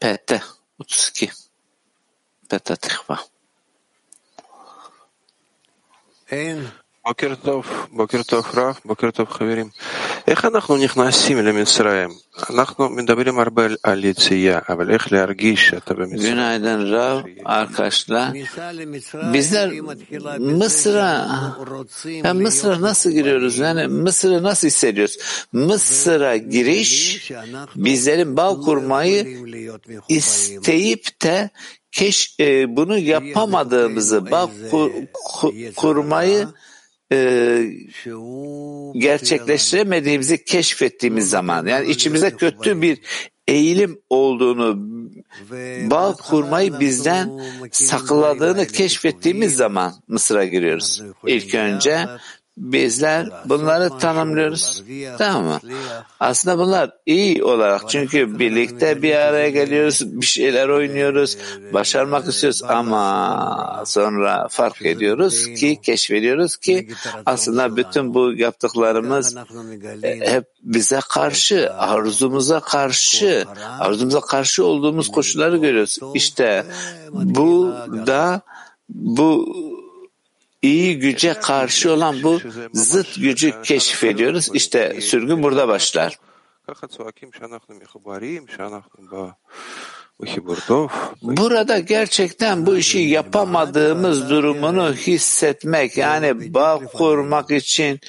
[0.00, 0.42] Pete
[0.78, 1.30] 32
[2.47, 3.17] פתח תקווה.
[7.05, 9.69] בוקר טוב, בוקר טוב רב, בוקר טוב חברים.
[10.27, 12.09] איך אנחנו נכנסים למצרים?
[12.49, 16.33] אנחנו מדברים הרבה על יציאה, אבל איך להרגיש שאתה במצרים?
[16.33, 18.33] Günaydın Rav arkadaşlar.
[19.33, 19.69] Bizler
[20.39, 21.27] Mısır'a
[22.05, 23.57] yani Mısır'a nasıl giriyoruz?
[23.57, 25.17] Yani Mısır'ı nasıl hissediyoruz?
[25.53, 27.31] Mısır'a giriş
[27.75, 29.37] bizlerin bağ kurmayı
[30.09, 31.49] isteyip de
[31.94, 36.48] keş, e, bunu yapamadığımızı, bağ kur, kur, kurmayı
[37.12, 37.18] e,
[38.94, 41.66] gerçekleştiremediğimizi keşfettiğimiz zaman.
[41.66, 43.00] Yani içimize kötü bir
[43.48, 44.76] eğilim olduğunu
[45.90, 51.02] bağ kurmayı bizden sakladığını keşfettiğimiz zaman Mısır'a giriyoruz.
[51.26, 52.06] İlk önce
[52.56, 54.84] bizler bunları tanımlıyoruz.
[55.18, 55.60] Tamam mı?
[56.20, 61.38] Aslında bunlar iyi olarak çünkü birlikte bir araya geliyoruz, bir şeyler oynuyoruz,
[61.72, 62.62] başarmak istiyoruz.
[62.62, 66.88] Ama sonra fark ediyoruz ki, keşfediyoruz ki
[67.26, 69.36] aslında bütün bu yaptıklarımız
[70.02, 73.44] hep bize karşı, arzumuza karşı,
[73.80, 75.98] arzumuza karşı olduğumuz koşulları görüyoruz.
[76.14, 76.66] İşte
[77.12, 77.74] bu
[78.06, 78.40] da
[78.88, 79.56] bu
[80.64, 82.40] iyi güce karşı olan bu
[82.72, 84.48] zıt gücü keşfediyoruz.
[84.54, 86.18] İşte sürgün burada başlar.
[91.22, 98.00] Burada gerçekten bu işi yapamadığımız durumunu hissetmek yani bağ kurmak için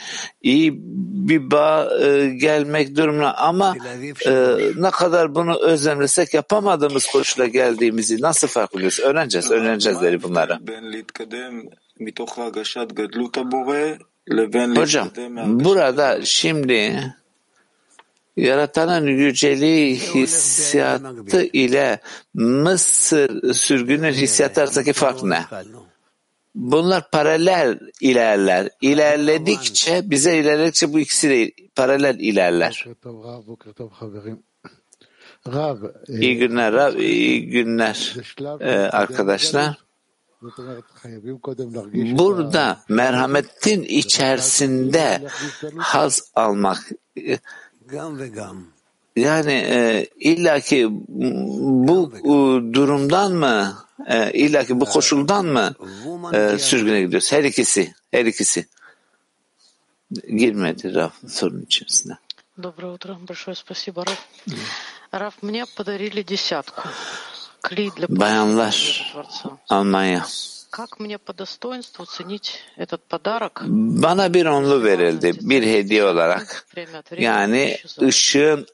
[0.41, 0.73] iyi
[1.27, 3.75] bir bağ e, gelmek durumuna ama
[4.25, 8.99] e, ne kadar bunu özlemlesek yapamadığımız koşula geldiğimizi nasıl fark ediyoruz?
[8.99, 10.59] Öğreneceğiz, öğreneceğiz dedi bunları.
[14.75, 15.09] Hocam
[15.65, 17.03] burada şimdi
[18.37, 21.99] yaratanın yüceliği hissiyatı ile
[22.33, 25.45] Mısır sürgünün hissiyatı arasındaki fark ne?
[26.55, 28.69] Bunlar paralel ilerler.
[28.81, 32.85] İlerledikçe bize ilerledikçe bu ikisi de paralel ilerler.
[36.07, 38.15] İyi günler Rab, iyi günler
[38.59, 39.84] ee, arkadaşlar.
[42.18, 45.28] Burada merhametin içerisinde
[45.76, 46.90] haz almak
[49.16, 52.28] yani e, illaki bu e,
[52.74, 53.76] durumdan mı
[54.06, 55.74] e, illaki bu koşuldan mı
[56.32, 57.32] e, sürgüne gidiyoruz?
[57.32, 58.66] Her ikisi, her ikisi.
[60.36, 62.18] Girmedi Raf sorun içerisine.
[62.58, 63.14] Доброе утро.
[63.14, 64.28] Большое спасибо, Раф.
[65.12, 66.82] Раф, мне подарили десятку.
[68.09, 69.13] Bayanlar,
[69.69, 70.25] Almanya.
[74.03, 76.67] Bana bir onlu verildi, bir hediye olarak.
[77.17, 78.67] Yani ışığın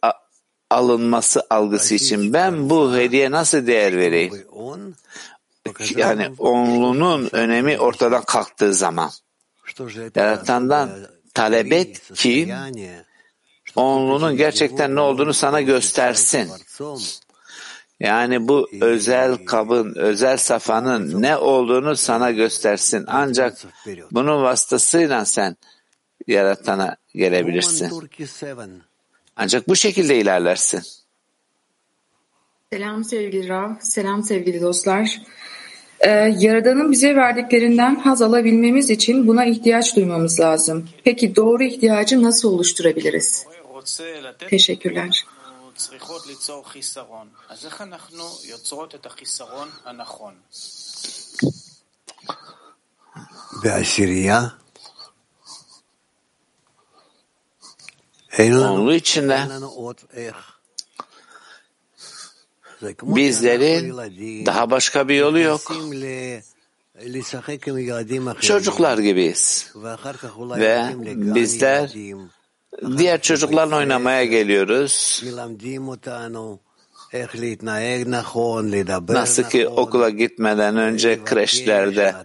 [0.70, 4.46] alınması algısı için ben bu hediye nasıl değer vereyim?
[5.96, 9.12] Yani onlunun önemi ortadan kalktığı zaman.
[10.16, 10.90] Yaratandan
[11.34, 12.54] talep et ki
[13.76, 16.52] onlunun gerçekten ne olduğunu sana göstersin.
[18.02, 23.04] Yani bu özel kabın, özel safanın ne olduğunu sana göstersin.
[23.08, 23.58] Ancak
[24.12, 25.58] bunun vasıtasıyla sen
[26.28, 27.92] yaratana gelebilirsin.
[29.36, 30.82] Ancak bu şekilde ilerlersin.
[32.74, 35.22] Selam sevgili Rav, selam sevgili dostlar.
[36.00, 40.90] Ee, Yaradan'ın bize verdiklerinden haz alabilmemiz için buna ihtiyaç duymamız lazım.
[41.04, 43.46] Peki doğru ihtiyacı nasıl oluşturabiliriz?
[44.50, 45.26] Teşekkürler.
[45.81, 47.29] צריכות ליצור חיסרון.
[47.49, 50.35] אז איך אנחנו יוצרות את החיסרון הנכון?
[53.63, 54.49] בעשירייה
[58.39, 59.39] Onlu içinde
[63.03, 63.97] bizlerin
[64.47, 65.73] daha başka bir yolu yok.
[68.41, 69.73] Çocuklar gibiyiz.
[69.75, 70.95] Ve
[71.35, 71.89] bizler
[72.98, 75.22] diğer çocuklarla oynamaya geliyoruz.
[79.14, 82.16] Nasıl ki okula gitmeden önce kreşlerde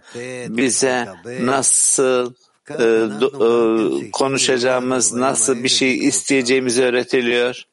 [0.57, 1.07] bize
[1.45, 2.33] nasıl
[2.69, 2.73] e,
[3.21, 7.63] do- e, konuşacağımız, nasıl bir şey isteyeceğimizi öğretiliyor.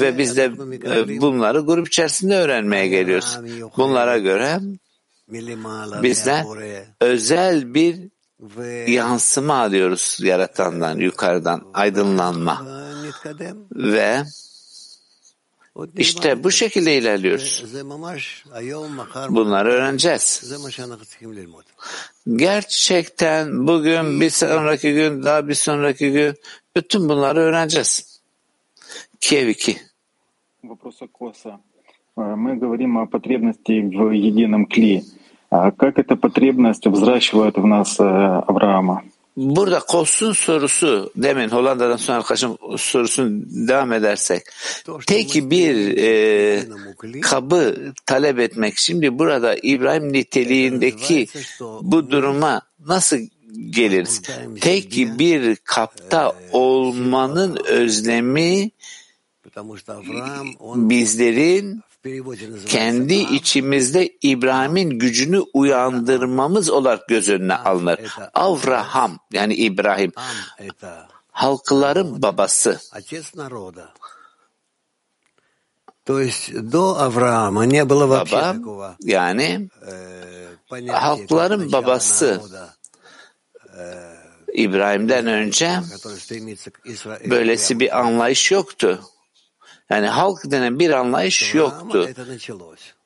[0.00, 3.38] Ve biz de e, bunları grup içerisinde öğrenmeye geliyoruz.
[3.76, 4.58] Bunlara göre
[6.02, 6.44] bizler
[7.00, 8.11] özel bir
[8.87, 12.65] yansıma alıyoruz yaratandan, yukarıdan, aydınlanma.
[13.71, 14.23] Ve
[15.97, 17.63] işte bu şekilde ilerliyoruz.
[19.29, 20.53] Bunları öğreneceğiz.
[22.35, 26.35] Gerçekten bugün, bir sonraki gün, daha bir sonraki gün
[26.75, 28.17] bütün bunları öğreneceğiz.
[29.19, 29.77] Kiev 2.
[30.63, 31.59] Вопроса Коса.
[32.15, 35.03] А, Мы говорим о потребности в едином клее.
[35.51, 39.03] А Как эта потребность взращивает в нас э, Авраама?
[39.37, 44.43] Burada Kos'un sorusu, demin Hollanda'dan sonra arkadaşım sorusunu devam edersek,
[45.07, 46.65] tek bir e,
[47.21, 48.77] kabı talep etmek.
[48.77, 51.27] Şimdi burada İbrahim niteliğindeki
[51.81, 53.17] bu duruma nasıl
[53.69, 54.21] geliriz?
[54.61, 58.71] Tek bir kapta olmanın özlemi
[60.75, 61.81] bizlerin
[62.66, 67.98] kendi içimizde İbrahim'in gücünü uyandırmamız olarak göz önüne alınır.
[68.34, 70.12] Avraham yani İbrahim
[71.32, 72.80] halkların babası.
[78.32, 79.68] Baba yani
[80.88, 82.42] halkların babası
[84.52, 85.80] İbrahim'den önce
[87.30, 89.02] böylesi bir anlayış yoktu.
[89.90, 92.10] Yani halk denen bir anlayış yoktu.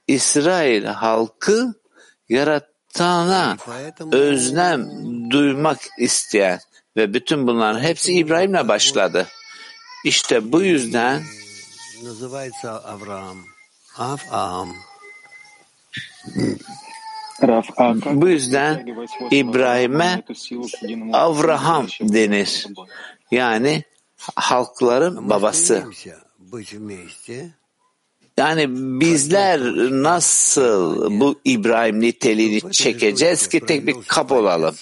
[0.09, 1.74] İsrail halkı
[2.29, 3.57] yaratana
[4.12, 4.91] özlem
[5.31, 6.61] duymak isteyen
[6.97, 9.27] ve bütün bunların hepsi İbrahim'le başladı.
[10.05, 11.22] İşte bu yüzden
[18.05, 18.87] bu yüzden
[19.31, 20.22] İbrahim'e
[21.12, 22.66] Avraham denir.
[23.31, 23.85] Yani
[24.35, 25.85] halkların babası.
[28.36, 28.66] Yani
[29.01, 29.61] bizler
[30.03, 34.74] nasıl bu İbrahim niteliğini çekeceğiz ki tek bir kap olalım?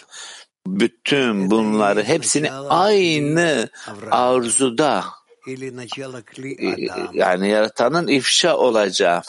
[0.67, 3.69] Bütün bunları hepsini aynı
[4.11, 5.05] arzuda
[5.49, 6.77] e,
[7.13, 9.23] yani yaratanın ifşa olacağı.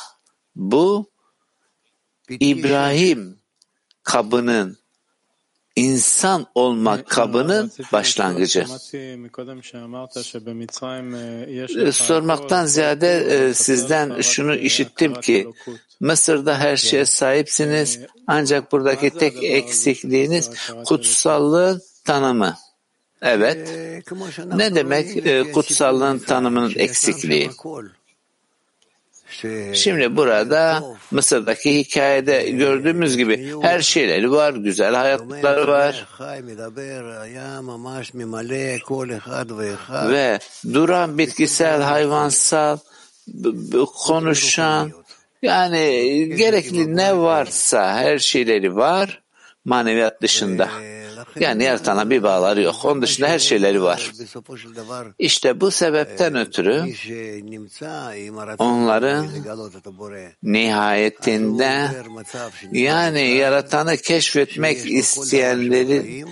[0.55, 1.09] Bu
[2.29, 3.39] İbrahim
[4.03, 4.77] kabının
[5.75, 8.65] insan olma kabının başlangıcı.
[11.79, 15.47] E, Sormaktan ziyade e, sizden şunu işittim ki
[15.99, 20.51] Mısır'da her şeye sahipsiniz ancak buradaki tek eksikliğiniz
[20.85, 22.57] kutsallığın tanımı.
[23.21, 23.69] Evet.
[24.55, 27.51] Ne demek e, kutsallığın tanımının eksikliği?
[29.73, 36.07] Şimdi burada Mısır'daki hikayede gördüğümüz gibi her şeyleri var, güzel hayatları var.
[40.11, 40.39] Ve
[40.73, 42.77] duran bitkisel, hayvansal,
[44.07, 44.91] konuşan,
[45.41, 45.79] yani
[46.37, 49.21] gerekli ne varsa her şeyleri var
[49.65, 50.69] maneviyat dışında.
[51.39, 52.75] Yani yaratana bir bağları yok.
[52.83, 54.11] Onun dışında her şeyleri var.
[55.19, 56.83] İşte bu sebepten ötürü
[58.59, 59.27] onların
[60.43, 61.87] nihayetinde
[62.71, 66.25] yani yaratanı keşfetmek isteyenleri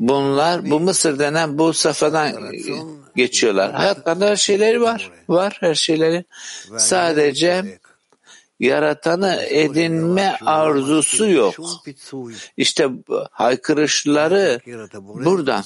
[0.00, 2.32] bunlar bu Mısır denen bu safhadan
[3.16, 3.72] geçiyorlar.
[3.72, 5.10] Hayatlarında her şeyleri var.
[5.28, 6.24] Var her şeyleri.
[6.76, 7.78] Sadece
[8.62, 11.54] yaratanı edinme arzusu yok.
[12.56, 12.88] İşte
[13.30, 14.60] haykırışları
[15.00, 15.64] buradan.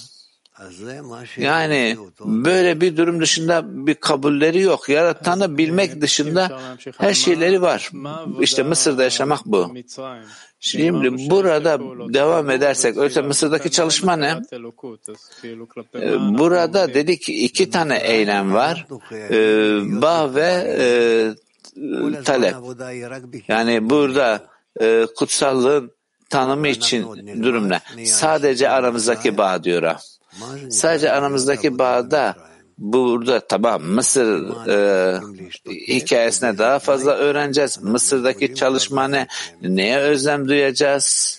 [1.36, 4.88] Yani böyle bir durum dışında bir kabulleri yok.
[4.88, 6.60] Yaratanı bilmek dışında
[6.98, 7.90] her şeyleri var.
[8.40, 9.74] İşte Mısır'da yaşamak bu.
[10.60, 11.78] Şimdi burada
[12.14, 14.34] devam edersek, öte Mısır'daki çalışma ne?
[16.38, 18.86] Burada dedik iki tane eylem var.
[20.02, 21.36] Bağ ve
[22.24, 22.54] talep.
[23.48, 24.46] Yani burada
[24.80, 25.92] e, kutsallığın
[26.30, 27.02] tanımı için
[27.42, 27.70] durum?
[28.04, 29.94] Sadece aramızdaki bağ diyor.
[30.70, 32.36] Sadece aramızdaki bağda
[32.78, 35.20] burada tamam Mısır e,
[35.88, 37.82] hikayesine daha fazla öğreneceğiz.
[37.82, 39.26] Mısır'daki çalışma ne?
[39.62, 41.36] Neye özlem duyacağız?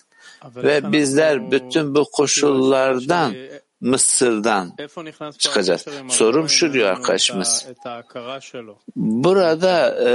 [0.56, 3.34] Ve bizler bütün bu koşullardan
[3.82, 4.74] Mısır'dan
[5.38, 5.86] çıkacağız.
[6.08, 7.66] Sorum şu diyor arkadaşımız.
[8.96, 10.12] Burada e,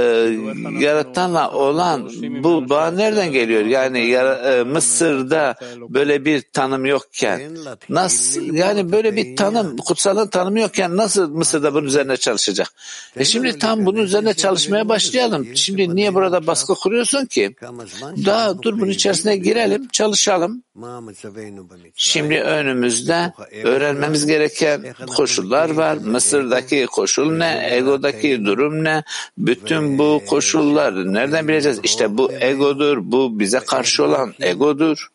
[0.79, 2.09] yaratanla olan
[2.43, 3.65] bu bağ nereden geliyor?
[3.65, 5.55] Yani e, Mısır'da
[5.89, 7.57] böyle bir tanım yokken
[7.89, 12.73] nasıl yani böyle bir tanım kutsalın tanımı yokken nasıl Mısır'da bunun üzerine çalışacak?
[13.17, 15.55] E şimdi tam bunun üzerine çalışmaya başlayalım.
[15.55, 17.55] Şimdi niye burada baskı kuruyorsun ki?
[18.25, 20.63] Daha dur bunun içerisine girelim, çalışalım.
[21.95, 23.33] Şimdi önümüzde
[23.63, 25.97] öğrenmemiz gereken koşullar var.
[25.97, 27.67] Mısır'daki koşul ne?
[27.71, 29.03] Ego'daki durum ne?
[29.37, 31.79] Bütün bu koşullar nereden bileceğiz?
[31.83, 32.97] İşte bu egodur.
[33.01, 35.07] Bu bize karşı olan egodur.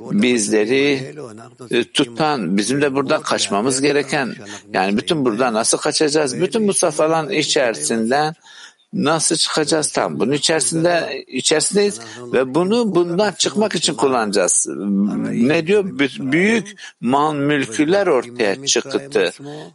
[0.00, 1.14] Bizleri
[1.70, 4.34] e, tutan, bizim de buradan kaçmamız gereken,
[4.72, 6.40] yani bütün buradan nasıl kaçacağız?
[6.40, 8.34] Bütün bu safhaların içerisinden
[8.94, 12.00] nasıl çıkacağız tam bunun içerisinde içerisindeyiz
[12.32, 14.66] ve bunu bundan çıkmak için kullanacağız.
[15.30, 15.84] Ne diyor?
[16.18, 19.32] Büyük mal mülküler ortaya çıktı.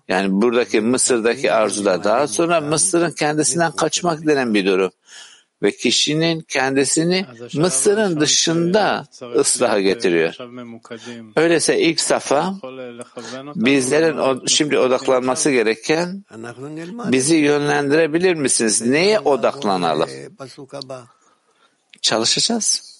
[0.07, 4.91] Yani buradaki Mısır'daki arzular daha sonra Mısır'ın kendisinden kaçmak denen bir durum
[5.63, 9.05] ve kişinin kendisini Mısır'ın dışında
[9.35, 10.33] ıslaha getiriyor.
[11.35, 12.55] Öyleyse ilk safa
[13.55, 16.23] bizlerin şimdi odaklanması gereken
[17.11, 18.81] bizi yönlendirebilir misiniz?
[18.81, 20.09] Neye odaklanalım?
[22.01, 22.99] Çalışacağız.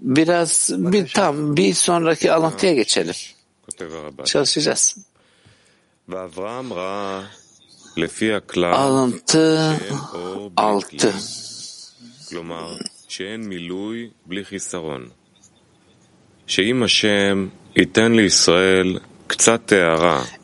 [0.00, 3.14] Biraz bir tam bir sonraki alıntıya geçelim.
[4.24, 4.96] Çalışacağız.
[8.76, 9.76] Alıntı
[10.56, 11.12] 6.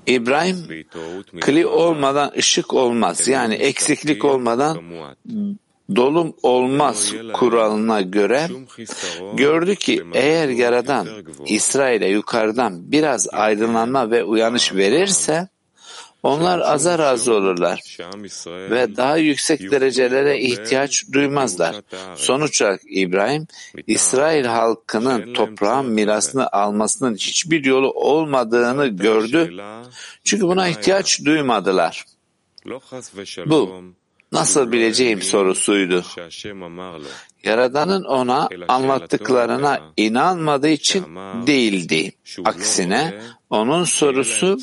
[0.07, 0.85] İbrahim,
[1.41, 3.29] kli olmadan ışık olmaz.
[3.29, 4.79] Yani eksiklik olmadan
[5.97, 8.49] dolum olmaz kuralına göre
[9.35, 11.09] gördü ki eğer Yaradan
[11.47, 15.49] İsrail'e yukarıdan biraz aydınlanma ve uyanış verirse
[16.29, 17.97] onlar aza razı olurlar
[18.47, 21.77] ve daha yüksek derecelere ihtiyaç duymazlar.
[22.15, 23.47] Sonuç olarak İbrahim,
[23.87, 29.55] İsrail halkının toprağın mirasını almasının hiçbir yolu olmadığını gördü.
[30.25, 32.05] Çünkü buna ihtiyaç duymadılar.
[33.47, 33.83] Bu
[34.33, 36.05] nasıl bileceğim sorusuydu.
[37.45, 41.05] Yaradan'ın ona anlattıklarına inanmadığı için
[41.47, 42.13] değildi.
[42.45, 43.21] Aksine
[43.51, 44.59] onun sorusu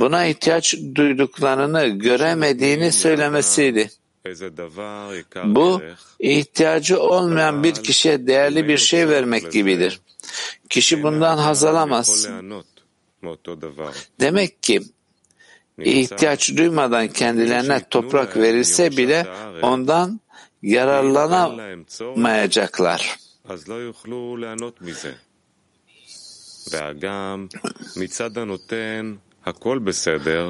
[0.00, 3.90] buna ihtiyaç duyduklarını göremediğini söylemesiydi.
[5.44, 5.82] Bu
[6.18, 10.00] ihtiyacı olmayan bir kişiye değerli bir şey vermek gibidir.
[10.70, 12.28] Kişi bundan haz alamaz.
[14.20, 14.82] Demek ki
[15.78, 19.26] ihtiyaç duymadan kendilerine toprak verilse bile
[19.62, 20.20] ondan
[20.62, 23.16] yararlanamayacaklar.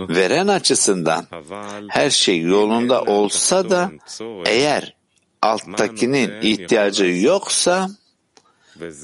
[0.09, 1.27] Veren açısından
[1.89, 3.93] her şey yolunda olsa da
[4.47, 4.97] eğer
[5.43, 7.91] alttakinin ihtiyacı yoksa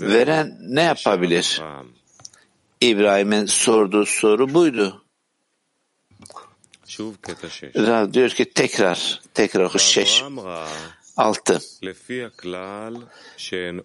[0.01, 1.63] veren ne yapabilir?
[2.81, 5.05] İbrahim'in sorduğu soru buydu.
[7.77, 10.23] Rav diyor ki tekrar, tekrar şeş.
[11.17, 11.61] Altı.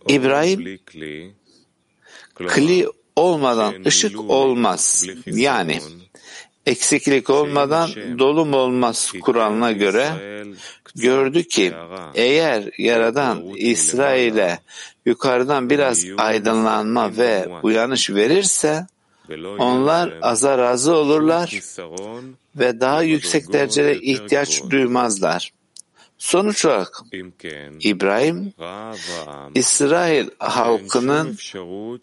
[0.07, 0.80] İbrahim
[2.45, 5.05] kli olmadan ışık olmaz.
[5.26, 5.80] Yani
[6.66, 7.89] eksiklik olmadan
[8.20, 10.09] dolum olmaz Kur'an'ına göre
[10.95, 11.74] gördü ki
[12.16, 14.59] eğer Yaradan İsrail'e
[15.05, 18.88] yukarıdan biraz aydınlanma ve uyanış verirse
[19.59, 21.59] onlar aza razı olurlar
[22.55, 25.51] ve daha yüksek derecede ihtiyaç duymazlar.
[26.26, 27.01] Sonuç olarak
[27.80, 28.53] İbrahim,
[29.55, 31.38] İsrail halkının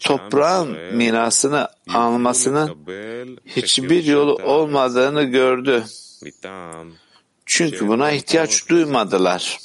[0.01, 2.77] toprağın mirasını almasının
[3.47, 5.85] hiçbir yolu olmadığını gördü.
[7.47, 9.59] Çünkü buna ihtiyaç duymadılar.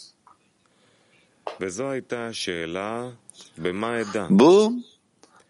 [4.30, 4.74] Bu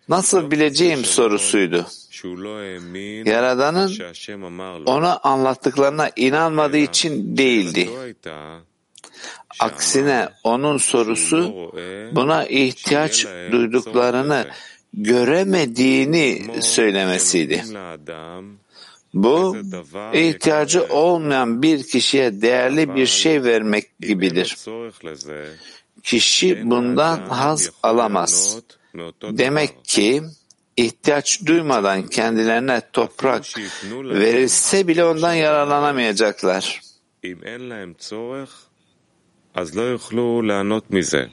[0.10, 1.86] nasıl bileceğim sorusuydu.
[3.26, 3.92] Yaradan'ın
[4.86, 7.90] ona anlattıklarına inanmadığı için değildi.
[9.60, 11.72] Aksine onun sorusu
[12.12, 14.48] buna ihtiyaç duyduklarını
[14.94, 17.64] göremediğini söylemesiydi.
[19.14, 19.58] Bu
[20.14, 24.58] ihtiyacı olmayan bir kişiye değerli bir şey vermek gibidir.
[26.04, 28.60] Kişi bundan haz alamaz.
[29.24, 30.24] Demek ki
[30.78, 33.44] ihtiyaç duymadan kendilerine toprak
[33.94, 36.82] verilse bile ondan yararlanamayacaklar.
[39.57, 41.25] אז לא יוכלו ליהנות מזה.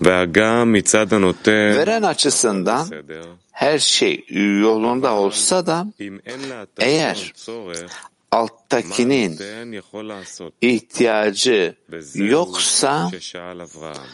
[0.00, 4.24] והגם מצד הנותן, Veren açısından בסדר, her şey
[4.62, 10.52] yolunda olsa da אם אין לאדם eğer צורך, מה alttakinin הנותן יכול לעשות?
[10.62, 14.06] ihtiyacı וזהו yoksa ששאל אברהם.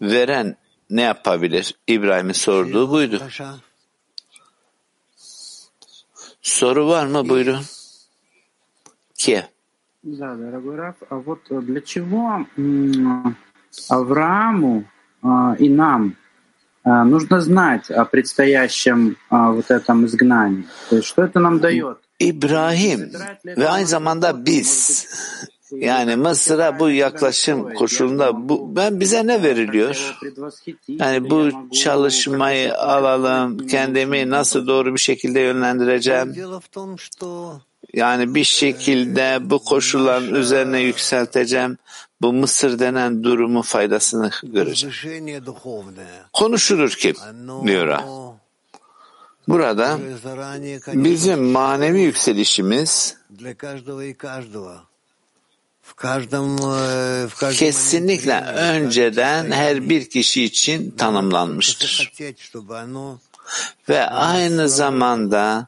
[0.00, 0.56] veren
[0.90, 1.74] ne yapabilir?
[1.88, 3.22] İbrahim'in sorduğu buydu.
[6.42, 7.28] Soru var mı?
[7.28, 7.64] Buyurun.
[9.14, 9.42] Ki
[10.01, 12.45] Да, дорогой Раф, а вот э, для чего
[13.89, 14.85] Аврааму
[15.21, 16.15] а, и нам
[16.83, 20.65] а, нужно знать о предстоящем а, вот этом изгнании?
[20.89, 21.97] То есть что это нам дает?
[22.19, 23.11] İbrahim
[23.45, 25.07] ve aynı zamanda biz
[25.71, 30.17] yani Mısır'a bu yaklaşım koşulunda bu ben bize ne veriliyor?
[30.87, 36.35] Yani bu çalışmayı alalım, kendimi nasıl doğru bir şekilde yönlendireceğim?
[37.93, 41.77] Yani bir şekilde bu koşulların üzerine yükselteceğim.
[42.21, 44.95] Bu Mısır denen durumun faydasını göreceğim.
[46.33, 47.13] Konuşulur ki
[47.65, 47.99] diyor.
[49.47, 49.99] Burada
[50.87, 53.17] bizim manevi yükselişimiz
[57.53, 62.13] kesinlikle önceden her bir kişi için tanımlanmıştır.
[63.89, 65.67] Ve aynı zamanda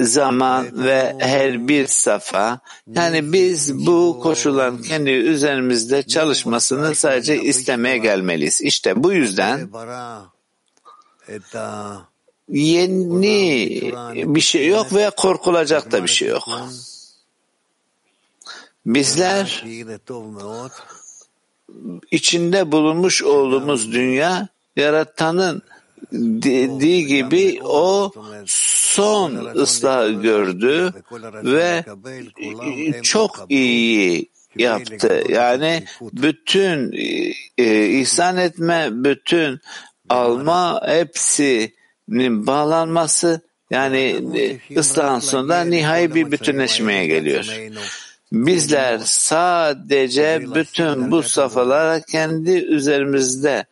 [0.00, 2.60] zaman ve her bir safa
[2.94, 8.60] yani biz bu koşulların kendi üzerimizde çalışmasını sadece istemeye gelmeliyiz.
[8.60, 9.70] İşte bu yüzden
[12.48, 16.48] yeni bir şey yok ve korkulacak da bir şey yok.
[18.86, 19.64] Bizler
[22.10, 25.62] içinde bulunmuş olduğumuz dünya yaratanın
[26.12, 28.12] dediği gibi o
[28.46, 30.92] son ıslah gördü
[31.44, 31.84] ve
[33.02, 35.22] çok iyi yaptı.
[35.28, 36.92] Yani bütün
[37.58, 39.60] e, ihsan etme, bütün
[40.08, 44.16] alma hepsinin bağlanması yani
[44.76, 47.70] ıslahın sonunda nihai bir bütünleşmeye geliyor.
[48.32, 53.64] Bizler sadece bütün bu safhalara kendi üzerimizde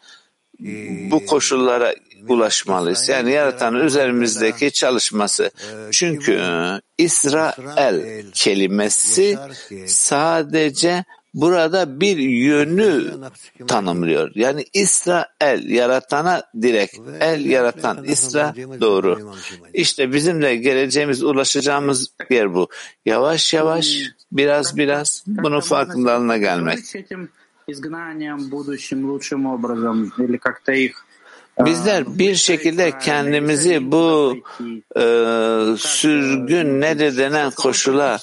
[1.10, 1.94] bu koşullara
[2.28, 3.08] ulaşmalıyız.
[3.08, 5.50] Yani yaratanın üzerimizdeki çalışması.
[5.90, 6.40] Çünkü
[6.98, 9.38] İsrail kelimesi
[9.86, 13.11] sadece burada bir yönü
[13.67, 14.31] tanımlıyor.
[14.35, 19.33] Yani İsrail yaratana direkt, el yaratan İsra doğru.
[19.73, 22.67] İşte bizim de geleceğimiz, ulaşacağımız yer bu.
[23.05, 23.97] Yavaş yavaş,
[24.31, 26.79] biraz biraz bunun farkındalığına gelmek.
[26.79, 27.29] С этим
[27.67, 31.05] изгнанием будущим лучшим образом или как-то их
[31.64, 34.36] Bizler bir şekilde kendimizi bu
[34.96, 35.02] e,
[35.78, 38.18] sürgün nedir denen koşula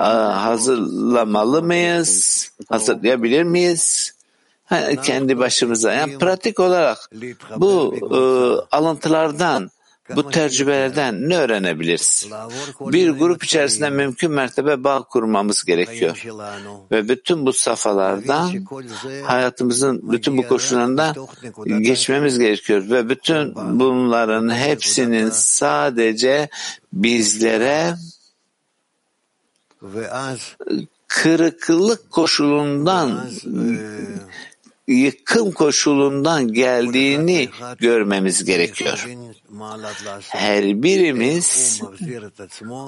[0.00, 2.50] e, hazırlamalı mıyız?
[2.68, 4.14] Hazırlayabilir miyiz?
[4.64, 5.92] Ha, kendi başımıza.
[5.92, 7.10] Yani pratik olarak
[7.56, 8.18] bu e,
[8.76, 9.70] alıntılardan,
[10.16, 12.28] bu tecrübelerden ne öğrenebiliriz?
[12.80, 16.24] Bir grup içerisinde mümkün mertebe bağ kurmamız gerekiyor.
[16.90, 18.66] Ve bütün bu safhalardan
[19.24, 21.14] hayatımızın bütün bu koşullarından
[21.80, 22.90] geçmemiz gerekiyor.
[22.90, 26.48] Ve bütün bunların hepsinin sadece
[26.92, 27.94] bizlere
[31.08, 33.30] kırıklık koşulundan
[34.86, 39.08] yıkım koşulundan geldiğini görmemiz gerekiyor.
[40.20, 41.80] Her birimiz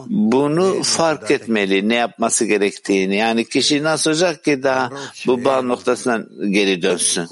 [0.09, 3.17] bunu fark etmeli, ne yapması gerektiğini.
[3.17, 4.91] Yani kişi nasıl olacak ki daha
[5.27, 7.27] bu bağ noktasından geri dönsün.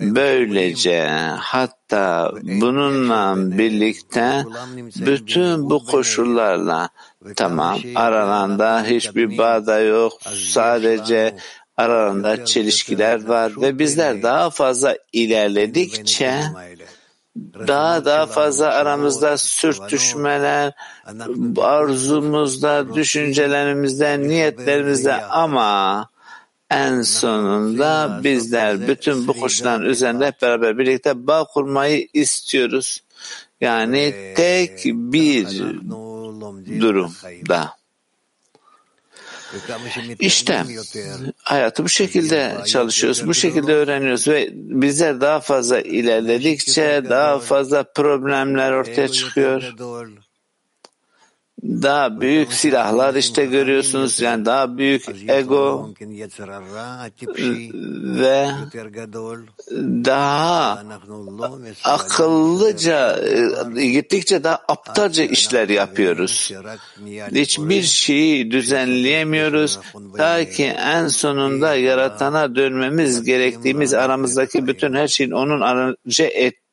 [0.00, 1.08] Böylece
[1.38, 4.44] hatta bununla birlikte
[4.96, 6.88] bütün bu koşullarla
[7.36, 11.36] tamam aralarında hiçbir bağ da yok sadece
[11.76, 16.40] aralarında çelişkiler var ve bizler daha fazla ilerledikçe
[17.66, 20.72] daha daha fazla aramızda sürtüşmeler,
[21.58, 26.08] arzumuzda, düşüncelerimizde, niyetlerimizde ama
[26.70, 33.02] en sonunda bizler bütün bu koşulların üzerinde hep beraber birlikte bağ kurmayı istiyoruz.
[33.60, 35.46] Yani tek bir
[36.80, 37.72] durumda.
[40.20, 40.64] İşte
[41.42, 48.72] hayatı bu şekilde çalışıyoruz, bu şekilde öğreniyoruz ve bizler daha fazla ilerledikçe daha fazla problemler
[48.72, 49.62] ortaya çıkıyor.
[51.66, 55.90] Daha büyük silahlar işte görüyorsunuz yani daha büyük ego
[58.02, 58.48] ve
[60.04, 60.82] daha
[61.84, 63.18] akıllıca
[63.74, 66.52] gittikçe daha aptalca işler yapıyoruz.
[67.34, 69.78] Hiçbir şeyi düzenleyemiyoruz.
[70.16, 76.22] Ta ki en sonunda yaratana dönmemiz gerektiğimiz aramızdaki bütün her şeyin onun aracı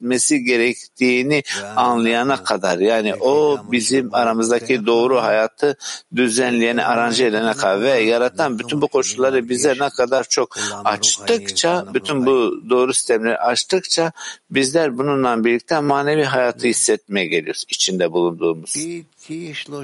[0.04, 1.44] etmesi gerektiğini
[1.76, 2.80] anlayana kadar.
[2.80, 5.78] Yani o bizim aramızdaki doğru hayatı
[6.16, 12.26] düzenleyene, aranje edene kadar ve yaratan bütün bu koşulları bize ne kadar çok açtıkça, bütün
[12.26, 14.12] bu doğru sistemleri açtıkça
[14.50, 18.76] bizler bununla birlikte manevi hayatı hissetmeye geliyoruz içinde bulunduğumuz.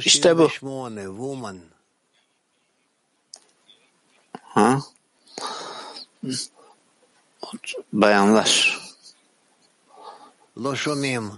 [0.06, 0.50] İşte bu.
[4.44, 4.80] Ha?
[7.94, 8.80] Bayanlar.
[10.59, 11.31] לא שומעים.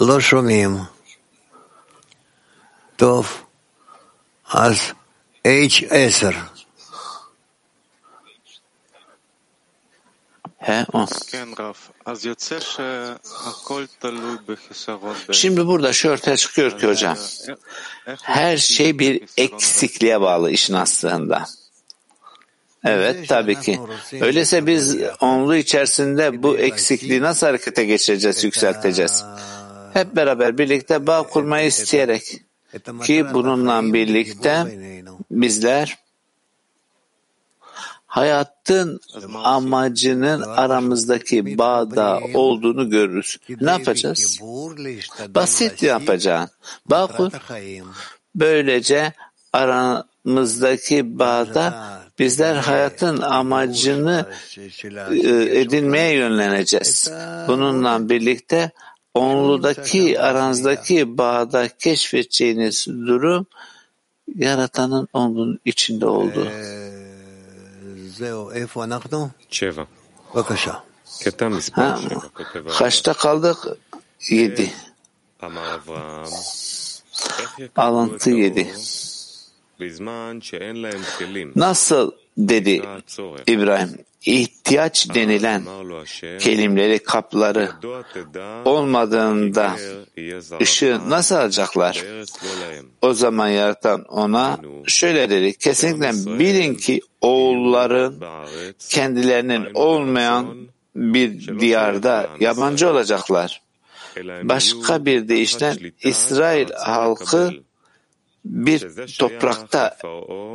[0.00, 0.78] לא שומעים.
[2.96, 3.26] טוב,
[4.44, 4.92] אז
[5.44, 6.34] H10.
[15.32, 17.16] Şimdi burada şu ortaya çıkıyor ki hocam.
[18.22, 21.46] Her şey bir eksikliğe bağlı işin aslında.
[22.83, 23.79] Evet tabii ki.
[24.21, 29.23] Öyleyse biz onlu içerisinde bu eksikliği nasıl harekete geçireceğiz, yükselteceğiz?
[29.93, 32.41] Hep beraber birlikte bağ kurmayı isteyerek
[33.03, 34.65] ki bununla birlikte
[35.31, 35.97] bizler
[38.07, 38.99] hayatın
[39.43, 43.37] amacının aramızdaki bağda olduğunu görürüz.
[43.61, 44.39] Ne yapacağız?
[45.27, 46.49] Basit yapacağız.
[46.85, 47.31] Bağ kur.
[48.35, 49.13] Böylece
[49.53, 54.29] aramızdaki bağda bizler hayatın amacını
[55.51, 57.11] edinmeye yönleneceğiz.
[57.47, 58.71] Bununla birlikte
[59.13, 63.45] onludaki aranızdaki bağda keşfedeceğiniz durum
[64.35, 66.47] yaratanın onun içinde olduğu.
[71.71, 71.99] Ha,
[72.77, 73.57] kaçta kaldık?
[74.29, 74.71] Yedi.
[77.75, 78.73] Alıntı yedi.
[81.55, 82.81] Nasıl dedi
[83.47, 83.89] İbrahim?
[84.25, 85.63] İhtiyaç denilen
[86.39, 87.71] kelimleri kapları
[88.65, 89.75] olmadığında
[90.61, 92.05] ışığı nasıl alacaklar?
[93.01, 98.15] O zaman yaratan ona şöyle dedi kesinlikle bilin ki oğulların
[98.89, 100.57] kendilerinin olmayan
[100.95, 103.61] bir diyarda yabancı olacaklar.
[104.43, 105.73] Başka bir deyişle
[106.03, 107.53] İsrail halkı
[108.47, 109.97] bir toprakta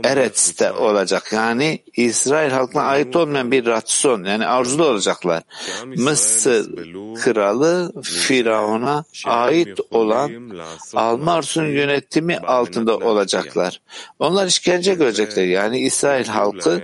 [0.04, 1.32] Eretz'te olacak.
[1.32, 5.42] Yani İsrail halkına ait olmayan bir ratson yani arzulu olacaklar.
[5.86, 10.30] Mısır kralı Firavun'a ait olan
[10.94, 13.80] Almars'un yönetimi altında olacaklar.
[14.18, 15.44] Onlar işkence görecekler.
[15.44, 16.82] Yani İsrail halkı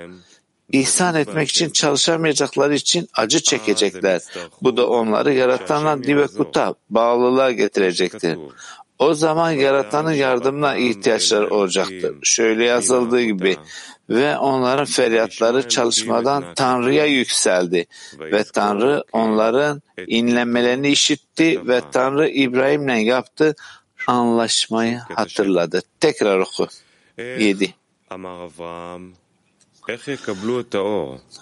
[0.72, 4.20] ihsan etmek için çalışamayacakları için acı çekecekler.
[4.62, 8.38] Bu da onları yaratanlar Divekuta, bağlılığa getirecektir.
[8.99, 12.16] O zaman yaratanın yardımına ihtiyaçları olacaktır.
[12.22, 13.57] Şöyle yazıldığı gibi
[14.11, 17.86] ve onların feryatları çalışmadan Tanrı'ya yükseldi
[18.20, 23.55] ve Tanrı onların inlemelerini işitti ve Tanrı İbrahim'le yaptığı
[24.07, 25.82] anlaşmayı hatırladı.
[26.01, 26.66] Tekrar oku.
[27.18, 27.74] 7.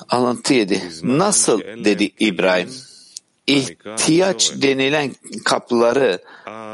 [0.09, 0.83] Alıntı 7.
[1.03, 2.71] Nasıl dedi İbrahim?
[3.47, 6.19] İhtiyaç denilen kapıları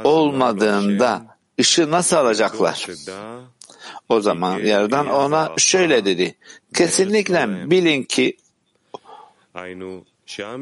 [0.05, 1.23] olmadığında
[1.61, 2.87] ışığı nasıl alacaklar?
[4.09, 6.35] O zaman yerden ona şöyle dedi.
[6.75, 8.37] Kesinlikle bilin ki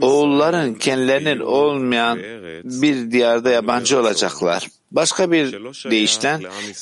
[0.01, 2.19] oğulların kendilerinin olmayan
[2.65, 4.69] bir diyarda yabancı olacaklar.
[4.93, 5.53] Başka bir
[5.91, 6.39] deyişle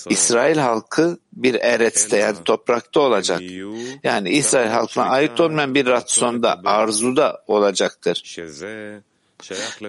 [0.09, 3.41] İsrail halkı bir eretste yani toprakta olacak.
[4.03, 8.22] Yani İsrail halkına ait olmayan bir rasyonda, arzuda olacaktır.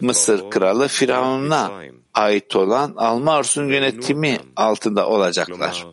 [0.01, 1.71] Mısır kralı Firavun'a
[2.13, 5.85] ait olan alma arzusunun yönetimi altında olacaklar.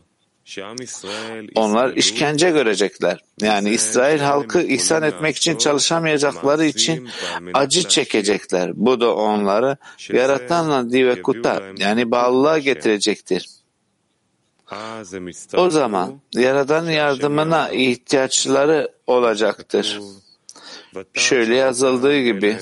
[1.54, 3.20] Onlar işkence görecekler.
[3.40, 7.08] Yani İsrail halkı ihsan etmek için çalışamayacakları için
[7.54, 8.70] acı çekecekler.
[8.74, 9.76] Bu da onları
[10.12, 13.48] yaratanla divekuta yani bağlılığa getirecektir.
[15.56, 20.00] O zaman Yaradan yardımına ihtiyaçları olacaktır.
[21.14, 22.58] Şöyle yazıldığı gibi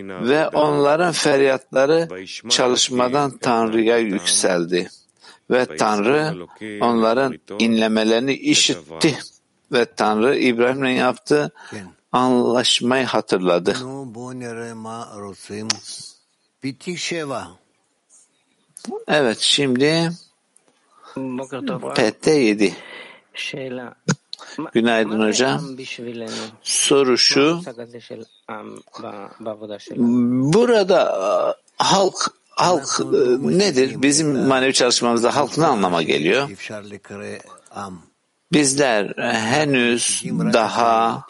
[0.00, 2.08] ve onların feryatları
[2.48, 4.88] çalışmadan Tanrı'ya yükseldi
[5.50, 6.46] ve Tanrı
[6.80, 9.18] onların inlemelerini işitti
[9.72, 11.52] ve Tanrı İbrahim'le yaptığı
[12.12, 13.76] anlaşmayı hatırladı.
[19.08, 20.10] Evet şimdi
[21.94, 22.74] PT 7.
[24.72, 25.60] Günaydın hocam.
[26.62, 27.60] Soru şu.
[30.52, 33.00] Burada halk halk
[33.40, 34.02] nedir?
[34.02, 36.48] Bizim manevi çalışmamızda halk ne anlama geliyor?
[38.52, 40.22] Bizler henüz
[40.52, 41.22] daha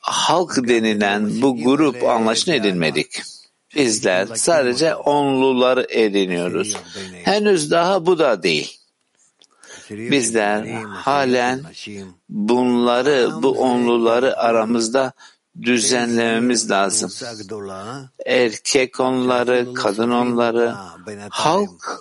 [0.00, 3.22] halk denilen bu grup anlaşına edinmedik.
[3.76, 6.76] Bizler sadece onluları ediniyoruz.
[7.24, 8.78] Henüz daha bu da değil.
[10.10, 11.64] Bizler halen
[12.28, 15.12] bunları, bu onluları aramızda
[15.62, 17.10] düzenlememiz lazım.
[18.26, 20.74] Erkek onları, kadın onları,
[21.30, 22.00] halk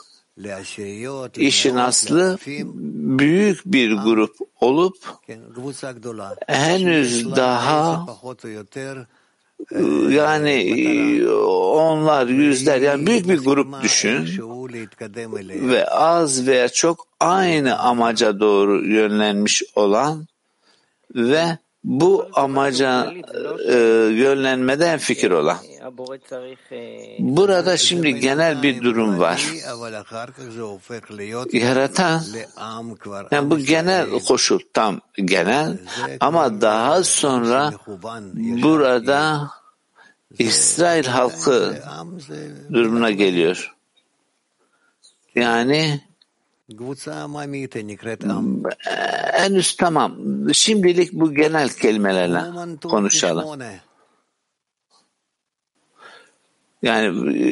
[1.38, 2.38] işin aslı
[3.20, 4.98] büyük bir grup olup
[6.48, 8.06] henüz daha
[10.10, 14.28] yani onlar yüzler yani büyük bir grup düşün.
[15.70, 20.28] Ve az veya çok aynı amaca doğru yönlenmiş olan
[21.16, 23.14] ve bu amaca
[23.68, 23.76] e,
[24.14, 25.58] yönlenmeden fikir olan.
[27.20, 29.48] Burada şimdi genel bir durum var.
[31.54, 32.24] Yaratan,
[33.32, 35.78] yani bu genel koşul tam genel
[36.20, 37.74] ama daha sonra
[38.64, 39.50] burada
[40.40, 41.84] İsrail halkı
[42.74, 43.76] durumuna geliyor.
[45.36, 46.02] Yani
[49.32, 50.18] henüz tamam.
[50.54, 52.44] Şimdilik bu genel kelimelerle
[52.84, 53.62] konuşalım.
[56.82, 57.10] Yani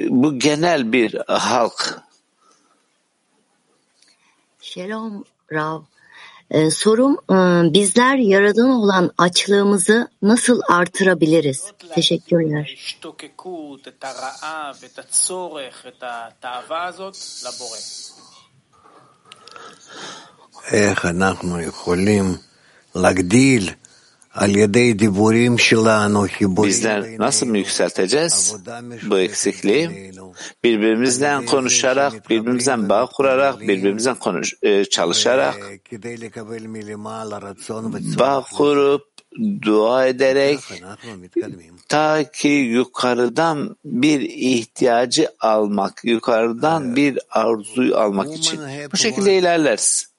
[0.10, 2.02] bu genel bir halk.
[4.62, 5.82] Şelom Rav.
[6.52, 7.18] Ee, sorum
[7.74, 11.72] bizler yaradan olan açlığımızı nasıl artırabiliriz?
[11.96, 12.98] Teşekkürler.
[20.73, 22.37] איך אנחנו יכולים
[22.95, 23.71] להגדיל
[24.35, 26.27] על ידי דיבורים שלנו
[26.65, 28.57] Bizler nasıl mı yükselteceğiz
[29.11, 30.13] bu eksikliği?
[30.65, 34.55] Birbirimizden konuşarak, birbirimizden bağ kurarak, birbirimizden konuş,
[34.91, 35.57] çalışarak,
[38.19, 39.08] bağ kurup,
[39.63, 40.61] dua ederek
[41.89, 48.61] ta ki yukarıdan bir ihtiyacı almak, yukarıdan bir arzuyu almak için.
[48.93, 50.15] Bu şekilde ilerleriz.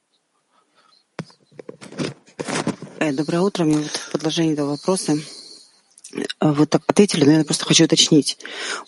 [3.17, 3.65] Доброе утро.
[3.65, 5.15] У меня вот в продолжении этого вопроса
[6.41, 8.37] вы так ответили, но я просто хочу уточнить.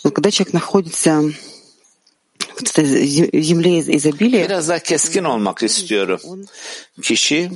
[0.03, 1.21] Вот когда человек находится
[2.57, 6.19] в земле изобилия, Biraz daha keskin olmak istiyorum.
[7.01, 7.51] Kişi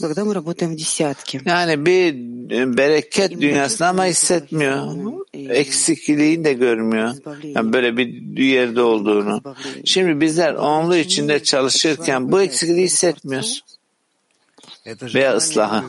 [0.00, 2.14] Когда мы работаем в десятке, yani bir
[2.76, 4.96] bereket dünyasında ama hissetmiyor.
[5.34, 7.14] Eksikliğini de görmüyor.
[7.42, 9.42] Yani böyle bir yerde olduğunu.
[9.84, 13.64] Şimdi bizler onlu içinde çalışırken bu eksikliği hissetmiyoruz.
[14.86, 15.84] veya ıslahı.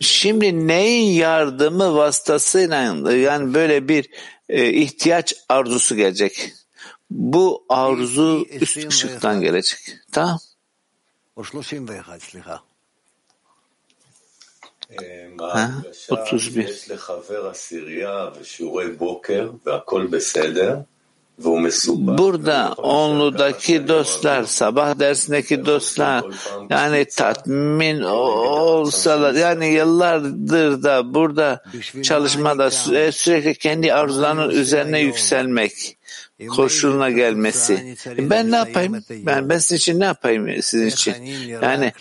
[0.00, 2.76] Şimdi neyin yardımı vasıtasıyla
[3.12, 4.10] yani böyle bir
[4.48, 6.52] e, ihtiyaç arzusu gelecek.
[7.10, 9.78] Bu arzu üst ışıktan gelecek.
[10.12, 10.38] Tamam.
[15.41, 15.71] Ha?
[16.09, 16.67] 31.
[22.17, 26.23] Burada onludaki dostlar, sabah dersindeki dostlar
[26.69, 31.63] yani tatmin olsalar yani yıllardır da burada
[32.03, 32.71] çalışmada
[33.11, 35.97] sürekli kendi arzularının üzerine yükselmek
[36.47, 37.95] koşuluna gelmesi.
[38.17, 39.03] Ben ne yapayım?
[39.09, 41.15] Ben ben sizin için ne yapayım sizin için?
[41.61, 41.93] Yani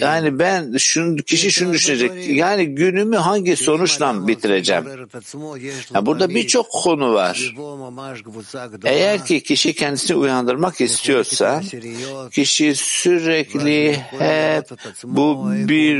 [0.00, 2.28] yani ben şunu kişi şunu düşünecek.
[2.28, 4.84] Yani günümü hangi sonuçla bitireceğim?
[5.94, 7.54] Ya burada birçok konu var.
[8.84, 11.62] Eğer ki kişi kendisini uyandırmak istiyorsa
[12.32, 14.64] kişi sürekli hep
[15.04, 15.98] bu bir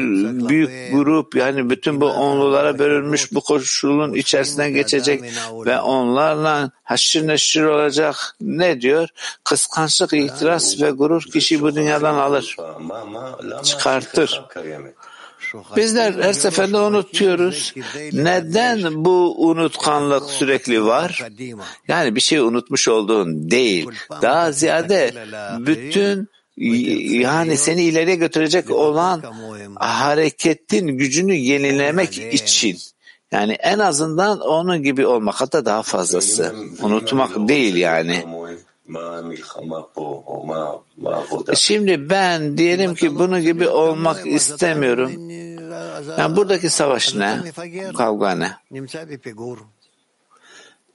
[0.49, 5.23] büyük grup yani bütün bu onlulara bölünmüş bu koşulun içerisinden geçecek
[5.67, 8.37] ve onlarla haşır neşir olacak.
[8.41, 9.09] Ne diyor?
[9.45, 12.57] Kıskançlık, itiraz ve gurur kişi bu dünyadan alır,
[13.63, 14.43] çıkartır.
[15.77, 17.75] Bizler her seferinde unutuyoruz.
[18.13, 21.25] Neden bu unutkanlık sürekli var?
[21.89, 23.89] Yani bir şey unutmuş olduğun değil.
[24.23, 25.13] Daha ziyade
[25.67, 26.29] bütün
[27.23, 29.23] yani seni ileriye götürecek olan
[29.77, 32.79] hareketin gücünü yenilemek için.
[33.33, 36.55] Yani en azından onun gibi olmak hatta daha fazlası.
[36.83, 38.25] Unutmak değil yani.
[41.57, 45.13] Şimdi ben diyelim ki bunu gibi olmak istemiyorum.
[46.19, 47.39] Yani buradaki savaş ne?
[47.93, 48.53] Kavga ne?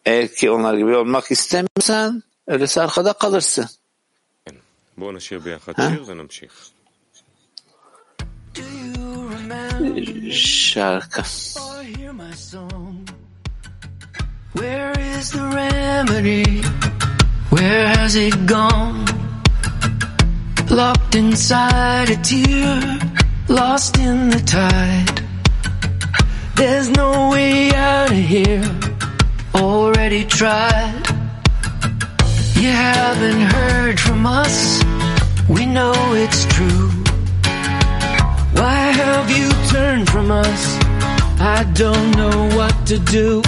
[0.05, 3.65] Eğer ki onlar gibi olmak istemiyorsan öyleyse arkada kalırsın.
[5.75, 5.91] Ha?
[10.31, 11.23] Şarkı.
[14.53, 16.61] Where is the remedy?
[17.49, 19.05] Where has it gone?
[20.69, 22.99] Locked inside a tear,
[23.49, 25.21] lost in the tide.
[26.55, 28.63] There's no way out of here,
[29.55, 31.07] already tried.
[32.55, 34.83] You haven't heard from us,
[35.49, 37.02] we know it's true.
[38.55, 40.77] Why have you turned from us?
[41.39, 43.41] I don't know what to do.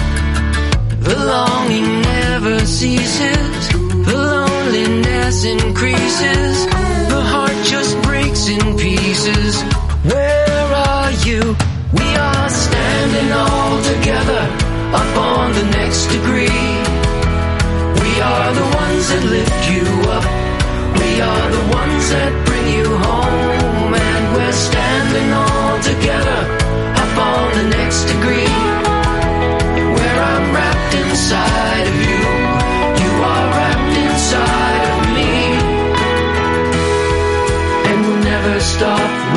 [1.08, 3.68] The longing never ceases,
[4.08, 6.66] the loneliness increases,
[7.12, 9.62] the heart just breaks in pieces.
[10.02, 11.56] Where are you?
[11.92, 14.42] We are standing all together
[15.00, 16.66] up on the next degree.
[18.02, 19.84] We are the ones that lift you
[20.16, 20.26] up.
[21.00, 23.75] We are the ones that bring you home.
[24.36, 26.40] We're standing all together
[27.02, 28.52] up on the next degree.
[29.96, 32.20] Where I'm wrapped inside of you.
[33.02, 35.32] You are wrapped inside of me.
[37.88, 39.35] And we'll never stop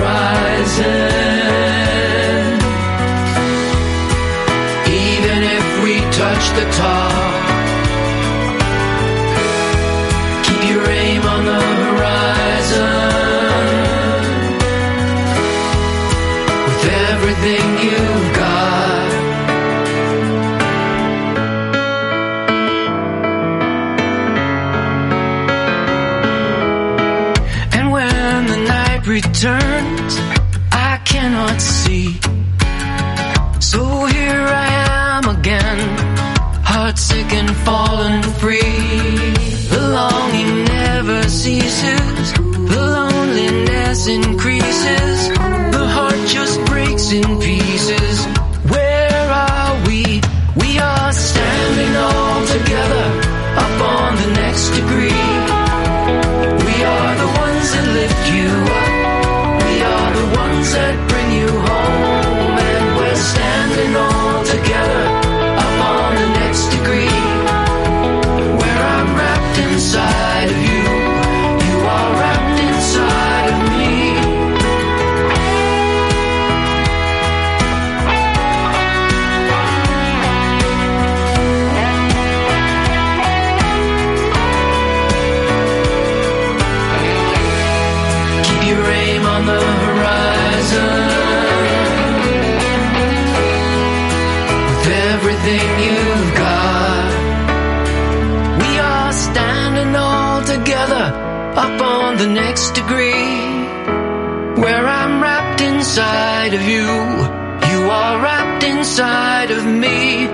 [108.98, 110.28] inside of me.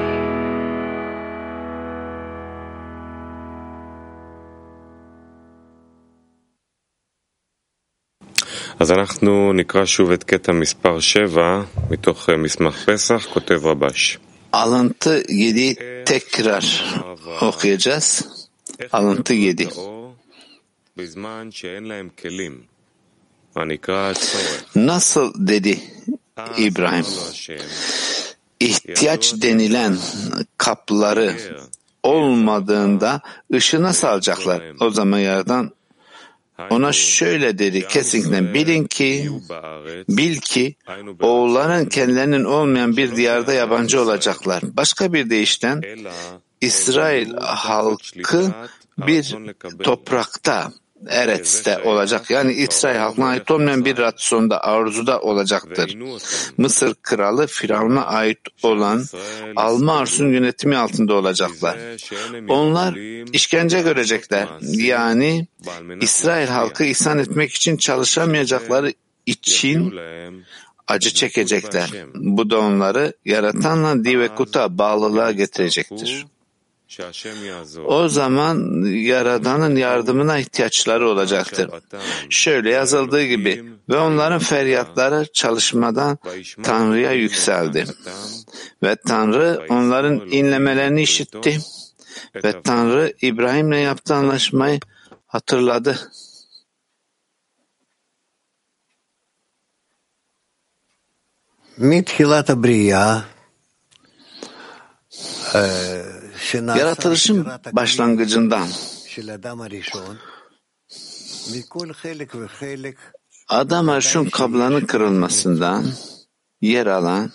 [8.78, 14.18] אז אנחנו נקרא שוב את קטע מספר 7 מתוך מסמך פסח, כותב רבש.
[14.52, 16.84] Alıntı 7'yi tekrar
[17.40, 18.22] okuyacağız.
[18.92, 19.68] Alıntı 7.
[20.96, 22.54] בזמן שאין להם כלים,
[23.56, 24.76] הנקרא הצורך.
[24.76, 25.80] Nasıl dedi
[26.58, 27.04] İbrahim?
[28.59, 29.97] İhtiyaç denilen
[30.57, 31.35] kapları
[32.03, 33.21] olmadığında
[33.53, 34.63] ışığı nasıl alacaklar?
[34.79, 35.71] O zaman yerden
[36.69, 39.29] ona şöyle dedi kesinlikle bilin ki
[40.09, 40.75] bil ki
[41.21, 44.63] oğulların kendilerinin olmayan bir diyarda yabancı olacaklar.
[44.63, 45.81] Başka bir deyişten
[46.61, 48.51] İsrail halkı
[48.97, 49.35] bir
[49.83, 50.71] toprakta
[51.07, 52.29] Eretz'te olacak.
[52.29, 55.97] Yani İsrail halkına ait olmayan bir rasyonda, arzuda olacaktır.
[56.57, 59.03] Mısır kralı Firavun'a ait olan
[59.55, 61.77] Alma Ars'un yönetimi altında olacaklar.
[62.47, 62.95] Onlar
[63.33, 64.47] işkence görecekler.
[64.61, 65.47] Yani
[66.01, 68.93] İsrail halkı ihsan etmek için çalışamayacakları
[69.25, 69.93] için
[70.87, 71.89] acı çekecekler.
[72.15, 76.25] Bu da onları yaratanla divekuta bağlılığa getirecektir.
[77.85, 81.69] O zaman Yaradan'ın yardımına ihtiyaçları olacaktır.
[82.29, 86.17] Şöyle yazıldığı gibi ve onların feryatları çalışmadan
[86.63, 87.85] Tanrı'ya yükseldi.
[88.83, 91.59] Ve Tanrı onların inlemelerini işitti.
[92.43, 94.79] Ve Tanrı İbrahim'le yaptığı anlaşmayı
[95.27, 96.11] hatırladı.
[101.77, 103.25] Mithilat Briya
[105.55, 105.61] e,
[106.53, 108.67] Yaratılışın başlangıcından
[113.49, 115.85] Adam Arş'ın kablanın kırılmasından
[116.61, 117.31] yer alan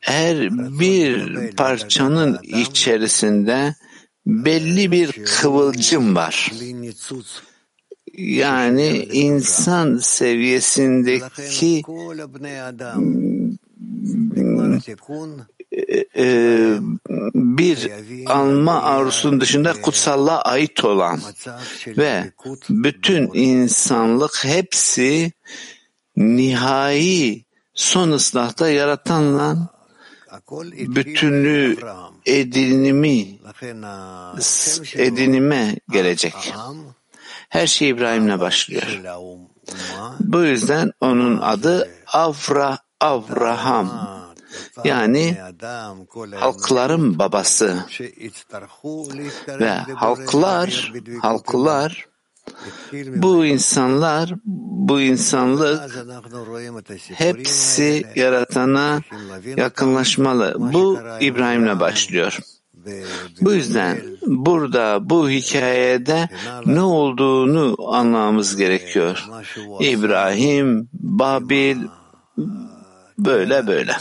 [0.00, 3.74] her bir parçanın içerisinde
[4.26, 6.52] belli bir kıvılcım var.
[8.18, 11.82] Yani insan seviyesindeki
[17.34, 17.90] bir
[18.26, 21.20] alma arzusunun dışında kutsallığa ait olan
[21.86, 22.32] ve
[22.70, 25.32] bütün insanlık hepsi
[26.16, 27.44] nihai
[27.74, 29.74] son ıslahta yaratanla
[30.70, 31.76] bütünlüğü
[32.26, 33.38] edinimi
[34.94, 36.34] edinime gelecek.
[37.48, 39.00] Her şey İbrahim'le başlıyor.
[40.20, 44.23] Bu yüzden onun adı Avra Avraham
[44.84, 45.36] yani
[46.34, 47.84] halkların babası
[49.48, 52.06] ve halklar halklar
[52.92, 56.06] bu insanlar bu insanlık
[57.14, 59.00] hepsi yaratana
[59.56, 60.56] yakınlaşmalı.
[60.58, 62.38] Bu İbrahim'le başlıyor.
[63.40, 66.28] Bu yüzden burada bu hikayede
[66.66, 69.24] ne olduğunu anlamamız gerekiyor.
[69.80, 71.76] İbrahim, Babil,
[73.18, 73.96] böyle böyle.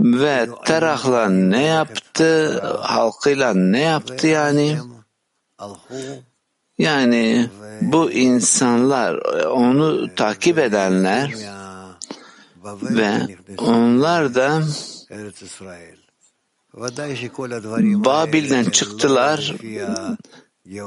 [0.00, 4.78] Ve Terah'la ne yaptı, halkıyla ne yaptı yani?
[6.78, 9.14] Yani bu insanlar,
[9.46, 11.34] onu takip edenler
[12.82, 14.62] ve onlar da
[18.04, 19.54] Babil'den çıktılar,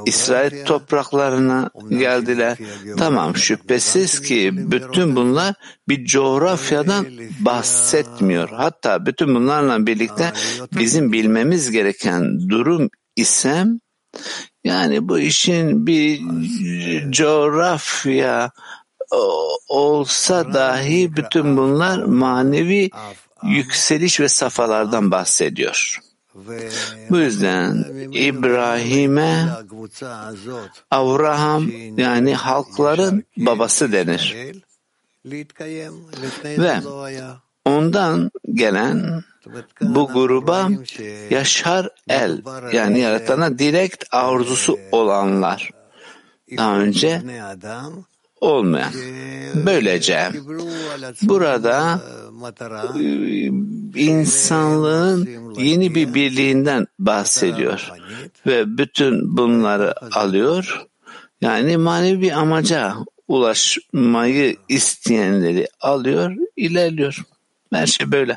[0.06, 2.58] İsrail topraklarına geldiler.
[2.98, 5.54] Tamam şüphesiz ki bütün bunlar
[5.88, 7.06] bir coğrafyadan
[7.40, 8.48] bahsetmiyor.
[8.48, 10.32] Hatta bütün bunlarla birlikte
[10.78, 13.64] bizim bilmemiz gereken durum ise
[14.64, 16.20] yani bu işin bir
[17.10, 18.50] coğrafya
[19.68, 22.90] olsa dahi bütün bunlar manevi
[23.42, 26.00] yükseliş ve safalardan bahsediyor.
[27.10, 29.48] Bu yüzden İbrahim'e
[30.90, 34.36] Avraham yani halkların babası denir.
[36.44, 36.80] Ve
[37.64, 39.22] ondan gelen
[39.80, 40.68] bu gruba
[41.30, 42.42] Yaşar El
[42.72, 45.70] yani yaratana direkt arzusu olanlar.
[46.56, 47.22] Daha önce
[48.40, 48.92] olmayan.
[49.54, 50.30] Böylece
[51.22, 52.00] burada
[53.94, 57.90] insanlığın yeni bir birliğinden bahsediyor
[58.46, 60.86] ve bütün bunları alıyor.
[61.40, 62.94] Yani manevi bir amaca
[63.28, 67.22] ulaşmayı isteyenleri alıyor, ilerliyor.
[67.72, 68.36] Her şey böyle.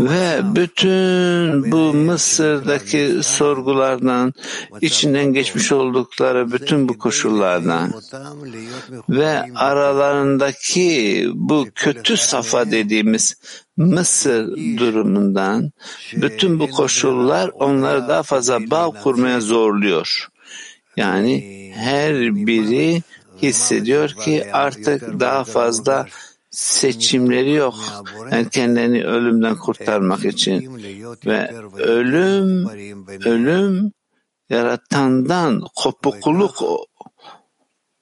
[0.00, 4.32] Ve bütün bu Mısır'daki sorgulardan,
[4.80, 7.92] içinden geçmiş oldukları bütün bu koşullardan
[9.08, 13.34] ve aralarındaki bu kötü safa dediğimiz
[13.76, 15.70] Mısır durumundan
[16.12, 20.28] bütün bu koşullar onları daha fazla bağ kurmaya zorluyor.
[20.96, 22.14] Yani her
[22.46, 23.02] biri
[23.42, 26.06] hissediyor ki artık daha fazla
[26.52, 27.74] seçimleri yok.
[28.30, 30.82] Yani kendilerini ölümden kurtarmak için
[31.26, 32.68] ve ölüm
[33.24, 33.92] ölüm
[34.50, 36.64] yaratandan kopukluk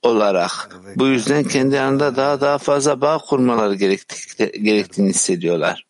[0.02, 5.86] olarak bu yüzden kendi arasında daha daha fazla bağ kurmaları gerektiğini hissediyorlar.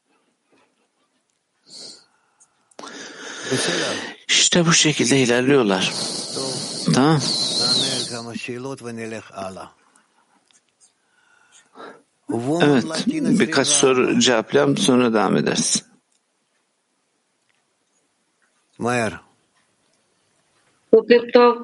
[4.29, 5.93] İşte bu şekilde ilerliyorlar.
[6.95, 7.21] Tamam.
[12.63, 12.85] Evet,
[13.41, 15.85] birkaç soru cevaplayalım sonra devam ederiz.
[18.79, 19.21] Mayer.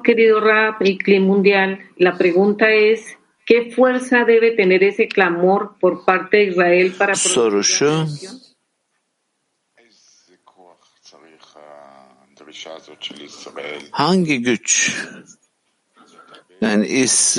[0.03, 1.79] Querido Rap y Cli Mundial.
[1.99, 7.63] La pregunta es, ¿qué fuerza debe tener ese clamor por parte de Israel para Soru
[7.63, 8.07] şu,
[13.91, 14.91] hangi güç
[16.61, 17.37] yani is,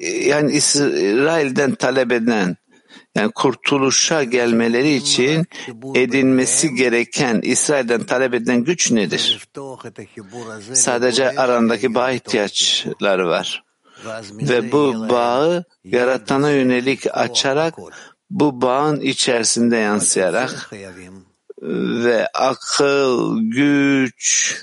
[0.00, 2.56] yani İsrail'den talep eden
[3.14, 5.46] yani kurtuluşa gelmeleri için
[5.94, 9.48] edinmesi gereken İsrail'den talep edilen güç nedir?
[10.72, 13.64] Sadece arandaki bağ ihtiyaçları var.
[14.32, 17.74] Ve bu bağı yaratana yönelik açarak
[18.30, 20.70] bu bağın içerisinde yansıyarak
[22.04, 24.56] ve akıl, güç,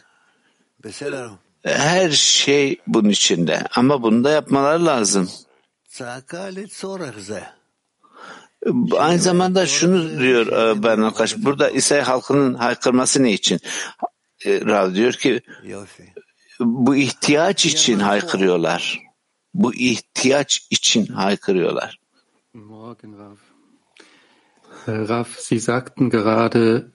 [1.63, 3.63] her şey bunun içinde.
[3.75, 5.29] Ama bunu da yapmaları lazım.
[8.97, 13.59] Aynı zamanda şunu diyor Ben Akaş, burada İsrail halkının haykırması ne için?
[14.45, 15.41] Rav diyor ki
[16.59, 18.99] bu ihtiyaç için haykırıyorlar.
[19.53, 21.99] Bu ihtiyaç için haykırıyorlar.
[22.53, 23.35] Morgen, Rav.
[24.87, 26.85] Rav, Sie sagten gerade,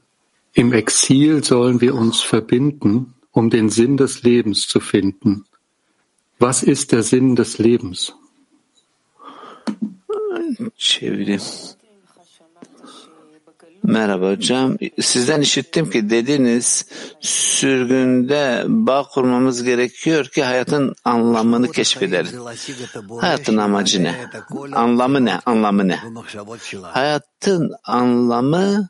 [0.54, 3.06] im Exil sollen wir uns verbinden,
[3.36, 5.44] um den Sinn des Lebens zu finden.
[6.40, 8.12] Was ist der Sinn des Lebens?
[10.76, 11.40] Çevireyim.
[13.82, 14.76] Merhaba hocam.
[15.00, 16.86] Sizden işittim ki dediniz
[17.20, 22.40] sürgünde bağ kurmamız gerekiyor ki hayatın anlamını keşfedelim.
[23.20, 24.14] Hayatın amacı ne?
[24.72, 25.38] Anlamı ne?
[25.46, 25.98] Anlamı ne?
[26.82, 28.88] Hayatın anlamı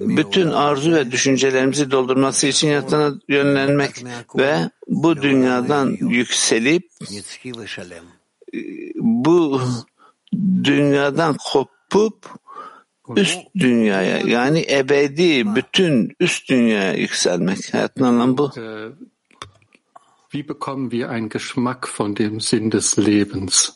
[0.00, 4.04] bütün arzu ve düşüncelerimizi doldurması için yaratana yönlenmek
[4.36, 6.88] ve bu dünyadan yükselip
[8.94, 9.60] bu
[10.64, 12.26] dünyadan kopup
[13.16, 17.74] üst dünyaya yani ebedi bütün üst dünyaya yükselmek.
[17.74, 18.50] Hayatın anlamı bu.
[20.30, 23.70] Wie bekommen wir einen Geschmack von dem Sinn des Lebens?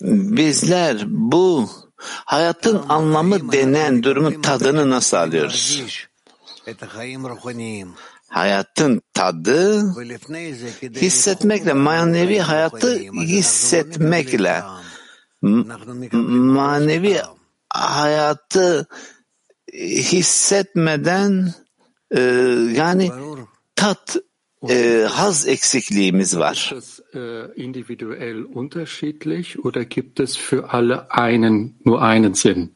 [0.00, 1.70] Bizler bu
[2.04, 5.80] hayatın anlamı denen durumun tadını nasıl alıyoruz?
[8.28, 9.82] Hayatın tadı
[10.94, 14.62] hissetmekle, manevi hayatı hissetmekle,
[16.22, 17.22] manevi
[17.70, 18.86] hayatı
[20.12, 21.54] hissetmeden
[22.10, 22.20] e,
[22.74, 23.10] yani
[23.76, 24.16] tat
[24.68, 26.72] e, haz eksikliğimiz var.
[27.14, 27.18] Äh,
[27.56, 32.74] individuell unterschiedlich oder gibt es für alle einen, nur einen Sinn?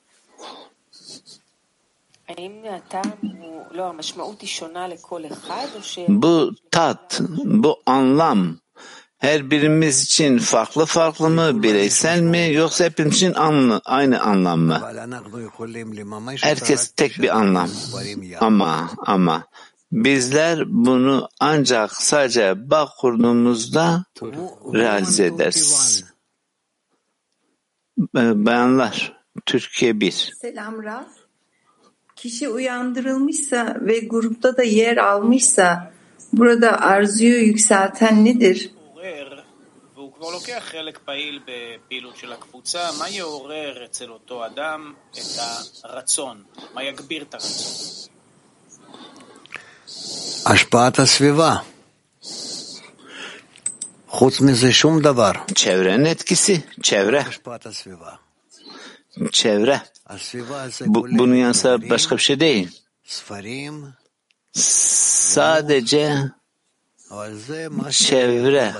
[6.08, 8.58] Bu tat, bu anlam
[9.18, 14.82] her birimiz için farklı farklı mı, bireysel mi yoksa hepimiz için anlı, aynı anlam mı?
[16.40, 17.70] Herkes tek bir anlam.
[18.40, 19.44] Ama ama
[19.91, 24.05] bizler bunu ancak sadece bağ kurduğumuzda
[24.73, 26.03] realize ederiz.
[28.15, 30.11] Bayanlar, Türkiye 1.
[30.41, 31.07] Selam Raf.
[32.15, 35.93] Kişi uyandırılmışsa ve grupta da yer almışsa
[36.33, 38.71] burada arzuyu yükselten nedir?
[39.95, 45.39] והוא כבר לוקח חלק פעיל בפעילות של הקבוצה, מה יעורר אצל אותו אדם את
[45.83, 46.43] הרצון?
[46.73, 48.10] מה יגביר את הרצון?
[55.54, 57.24] Çevrenin etkisi, çevre.
[59.32, 59.80] Çevre.
[60.86, 62.80] Bu, bunun yanında başka bir şey değil.
[64.52, 66.18] Sadece
[67.90, 68.72] çevre,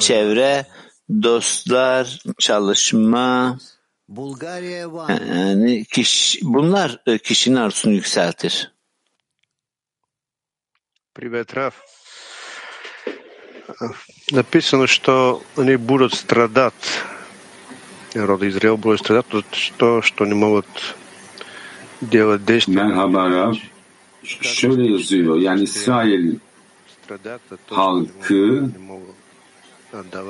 [0.00, 0.66] çevre,
[1.22, 3.58] dostlar, çalışma,
[5.08, 8.72] yani kişi, bunlar e, kişinin arzusunu yükseltir.
[11.18, 11.74] Привет, Раф.
[14.30, 17.02] Написано, что они будут страдать.
[18.14, 19.26] Народ Израил будет страдать
[19.78, 20.66] то, что не могут
[22.00, 22.84] делать действия.
[22.84, 23.56] Merhaba Rab.
[24.22, 25.36] Şöyle yazıyor.
[25.36, 26.38] Yani İsrail
[27.70, 28.70] halkı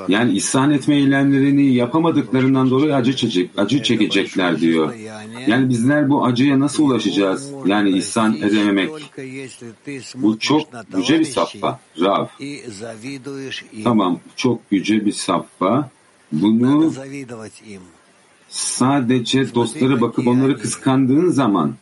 [0.09, 4.95] yani isyan etme eylemlerini yapamadıklarından dolayı acı çekecek, acı çekecekler diyor.
[5.47, 7.51] Yani bizler bu acıya nasıl ulaşacağız?
[7.67, 8.91] Yani isyan edememek.
[10.15, 11.81] Bu çok yüce bir safha.
[12.01, 12.27] Rav.
[13.85, 15.91] Tamam, çok yüce bir safha.
[16.33, 16.93] Bunu
[18.49, 21.75] sadece dostlara bakıp onları kıskandığın zaman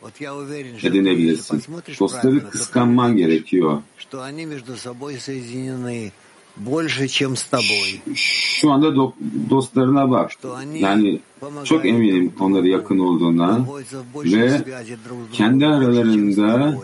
[0.83, 1.63] edinebilirsin.
[1.99, 3.81] Dostları kıskanman gerekiyor.
[8.15, 9.13] Şu anda do-
[9.49, 10.31] dostlarına bak.
[10.73, 11.19] Yani
[11.63, 13.65] çok eminim onlara yakın olduğuna
[14.15, 14.61] ve
[15.33, 16.77] kendi aralarında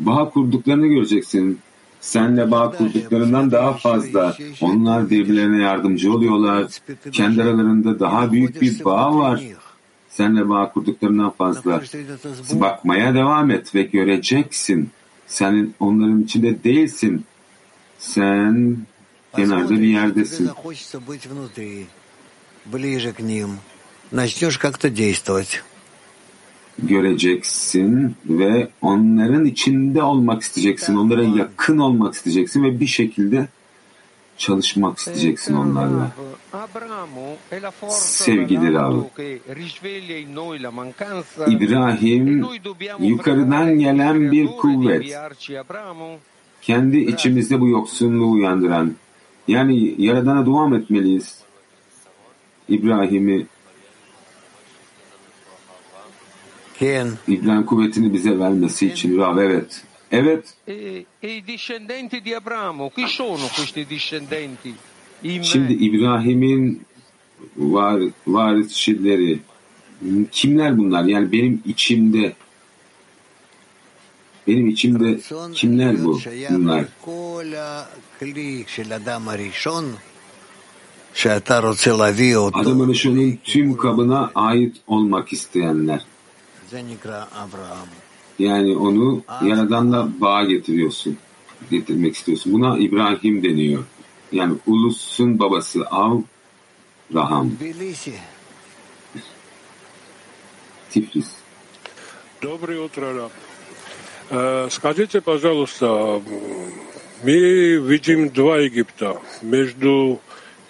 [0.00, 1.58] bağ kurduklarını göreceksin.
[2.00, 4.36] Senle bağ kurduklarından daha fazla.
[4.60, 6.66] Onlar birbirlerine yardımcı oluyorlar.
[7.12, 9.42] Kendi aralarında daha büyük bir bağ var.
[10.08, 11.82] Senle bağ kurduklarından fazla.
[12.52, 14.90] Bakmaya devam et ve göreceksin.
[15.26, 17.24] Senin onların içinde değilsin.
[17.98, 18.78] Sen
[19.36, 20.50] kenarda bir yerdesin.
[26.82, 30.96] Göreceksin ve onların içinde olmak isteyeceksin.
[30.96, 33.48] Onlara yakın olmak isteyeceksin ve bir şekilde
[34.36, 36.12] çalışmak isteyeceksin onlarla.
[37.88, 39.02] Sevgili Rav,
[41.46, 42.46] İbrahim
[43.00, 45.16] yukarıdan gelen bir kuvvet,
[46.62, 48.94] kendi içimizde bu yoksunluğu uyandıran,
[49.48, 51.38] yani Yaradan'a dua etmeliyiz?
[52.68, 53.46] İbrahim'i
[57.28, 59.84] İbrahim kuvvetini bize vermesi için Rav evet.
[60.12, 60.54] Evet.
[65.42, 66.82] Şimdi İbrahim'in
[67.56, 69.38] var, varisçileri
[70.32, 71.04] kimler bunlar?
[71.04, 72.32] Yani benim içimde
[74.47, 75.19] benim içimde
[75.53, 76.19] kimler bu?
[76.49, 76.85] Bunlar.
[82.53, 86.05] Adam Arışon'un tüm kabına ait olmak isteyenler.
[88.39, 91.17] Yani onu Yaradan'la bağ getiriyorsun.
[91.71, 92.53] Getirmek istiyorsun.
[92.53, 93.83] Buna İbrahim deniyor.
[94.31, 97.51] Yani ulusun babası Avraham.
[100.93, 101.29] Tiflis.
[102.41, 103.31] Доброе утро, Раб.
[104.30, 106.20] Э, Скажите, пожалуйста,
[107.22, 109.20] мы видим два Египта.
[109.42, 110.20] Между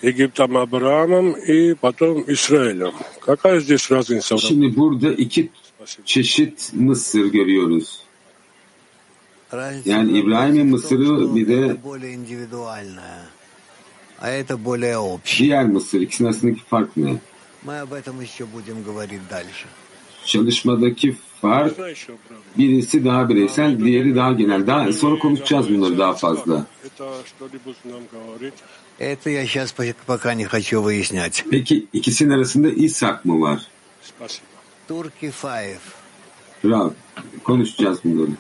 [0.00, 2.94] Египтом Авраамом и потом Израилем.
[3.20, 4.38] Какая здесь разница?
[4.38, 5.50] Şimdi burada iki
[6.04, 8.02] çeşit Mısır görüyoruz.
[9.84, 11.76] Yani İbrahim'in Mısır'ı bir de
[15.38, 16.00] diğer Mısır.
[16.00, 17.16] İkisinin arasındaki fark ne?
[20.28, 21.78] çalışmadaki fark
[22.58, 24.66] birisi daha bireysel, diğeri daha genel.
[24.66, 26.66] Daha sonra konuşacağız bunları daha fazla.
[31.50, 33.62] Peki ikisinin arasında İshak mı var?
[34.88, 35.78] Turki Fayev.
[36.64, 36.90] Rav,
[37.44, 38.30] konuşacağız bunları.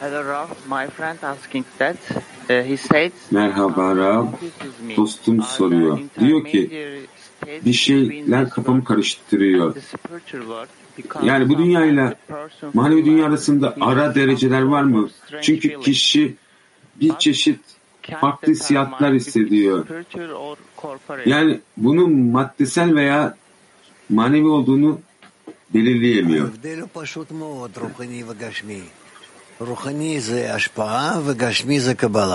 [0.00, 1.96] Hello Rav, my friend asking that.
[2.50, 4.26] Uh, he said, Merhaba Rav,
[4.96, 5.98] dostum uh, soruyor.
[6.20, 6.70] Diyor ki,
[7.64, 9.76] bir şeyler kafamı karıştırıyor.
[11.22, 12.14] Yani bu dünyayla
[12.74, 15.08] manevi dünya arasında ara dereceler var mı?
[15.42, 16.34] Çünkü kişi
[17.00, 17.60] bir çeşit
[18.20, 19.86] farklı hissiyatlar hissediyor.
[21.26, 23.36] Yani bunun maddesel veya
[24.08, 25.00] manevi olduğunu
[25.74, 26.50] belirleyemiyor.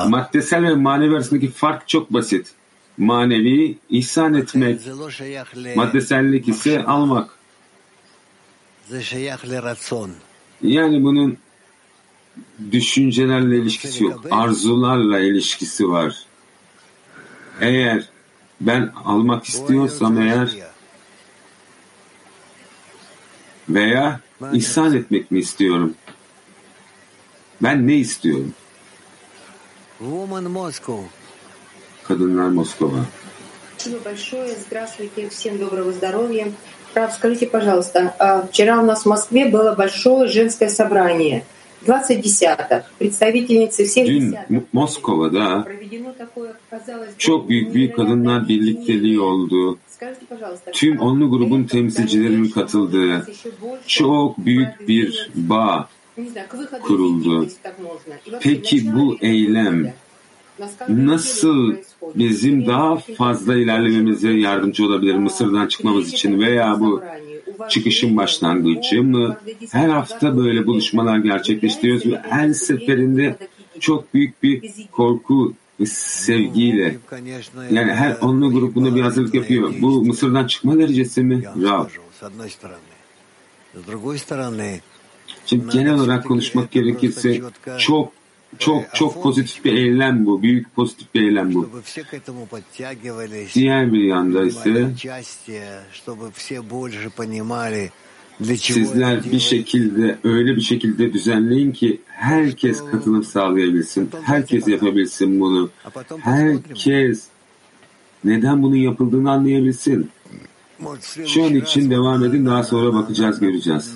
[0.10, 2.52] Maddesel ve manevi arasındaki fark çok basit
[3.00, 4.82] manevi ihsan etmek,
[5.76, 7.30] maddesellik ise almak.
[10.62, 11.38] Yani bunun
[12.72, 16.26] düşüncelerle ilişkisi yok, arzularla ilişkisi var.
[17.62, 18.10] Eğer
[18.62, 20.58] ben almak istiyorsam eğer
[23.70, 24.20] veya
[24.54, 25.94] ihsan etmek mi istiyorum?
[27.64, 28.54] Ben ne istiyorum?
[30.00, 31.19] Woman Moscow.
[32.10, 33.06] Kadınlar Moskova.
[33.78, 34.56] Спасибо большое.
[34.68, 35.30] Здравствуйте.
[35.30, 36.52] Всем доброго здоровья.
[36.96, 41.46] Рав, скажите, пожалуйста, а, вчера у нас в Москве было большое женское собрание.
[41.86, 42.84] 20 десяток.
[42.98, 44.50] Представительницы всех Dün десяток.
[44.50, 45.66] Mo- Moskova'da
[47.18, 49.78] Çok büyük bir kadınlar birlikteliği oldu.
[50.74, 53.28] Tüm onlu grubun temsilcilerinin katıldığı
[53.88, 55.90] çok büyük bir bağ
[56.82, 57.48] kuruldu.
[58.42, 59.94] Peki bu eylem
[60.90, 61.76] nasıl
[62.16, 67.04] bizim daha fazla ilerlememize yardımcı olabilir Mısır'dan çıkmamız için veya bu
[67.70, 69.38] çıkışın başlangıcı mı?
[69.72, 73.38] Her hafta böyle buluşmalar gerçekleştiriyoruz ve her seferinde
[73.80, 75.54] çok büyük bir korku
[75.86, 76.98] sevgiyle
[77.72, 79.74] yani her onlu grup buna bir hazırlık yapıyor.
[79.82, 81.44] Bu Mısır'dan çıkma derecesi mi?
[81.64, 81.86] Rav.
[85.46, 87.42] Şimdi genel olarak konuşmak gerekirse
[87.78, 88.19] çok
[88.60, 90.42] çok çok pozitif bir eylem bu.
[90.42, 91.70] Büyük pozitif bir eylem bu.
[93.54, 94.92] Diğer bir yanda ise
[98.58, 104.10] sizler bir şekilde öyle bir şekilde düzenleyin ki herkes katılım sağlayabilsin.
[104.24, 105.70] Herkes yapabilsin bunu.
[106.20, 107.28] Herkes
[108.24, 110.10] neden bunun yapıldığını anlayabilsin.
[111.26, 113.94] Şu an için devam edin daha sonra bakacağız göreceğiz.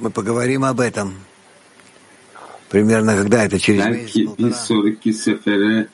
[0.00, 1.14] Мы поговорим об этом.
[2.70, 5.88] Примерно когда это через Belki bir sonraki sefere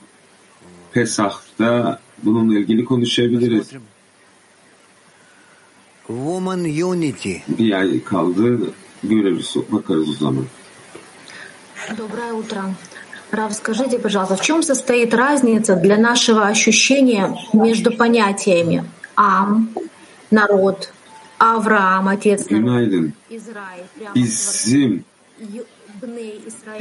[0.93, 3.71] Pesah'ta bununla ilgili konuşabiliriz.
[6.07, 7.35] Woman Unity.
[7.49, 8.59] Bir ay kaldı.
[9.03, 10.45] Görürüz, bakarız o zaman.
[11.97, 12.75] Доброе утро.
[13.33, 18.85] Рав, скажите, пожалуйста, в чем состоит разница для нашего ощущения между понятиями
[19.17, 19.71] Ам,
[20.31, 20.93] народ,
[22.61, 23.13] Günaydın.
[24.15, 25.05] Bizim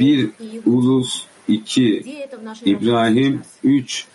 [0.00, 0.30] bir
[0.66, 2.18] ulus, iki
[2.64, 4.06] İbrahim, üç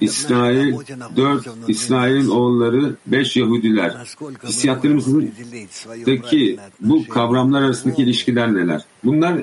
[0.00, 0.74] İsrail,
[1.16, 3.96] dört İsrail'in oğulları, beş Yahudiler.
[4.44, 7.08] Hissiyatlarımızdaki bu.
[7.08, 8.84] Kavramlar arasındaki ilişkiler neler?
[9.04, 9.42] Bunlar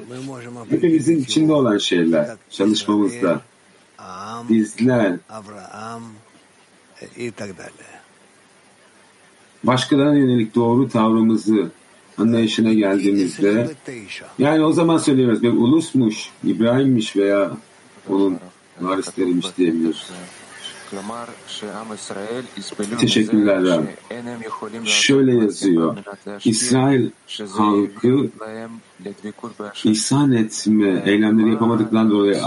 [0.70, 3.42] hepimizin içinde olan şeyler çalışmamızda.
[4.50, 5.18] Bizler
[9.64, 11.72] başkalarına yönelik doğru tavrımızı
[12.18, 13.70] anlayışına geldiğimizde
[14.40, 17.52] yani o zaman söylüyoruz bir ulusmuş, İbrahim'miş veya
[18.10, 18.38] onun
[18.82, 20.10] varisleriymiş diyebiliyoruz.
[23.00, 23.80] Teşekkürler.
[24.86, 25.98] Şöyle yazıyor.
[26.46, 27.10] İsrail
[27.52, 28.30] halkı
[29.84, 32.38] ihsan etme eylemleri yapamadıklarından dolayı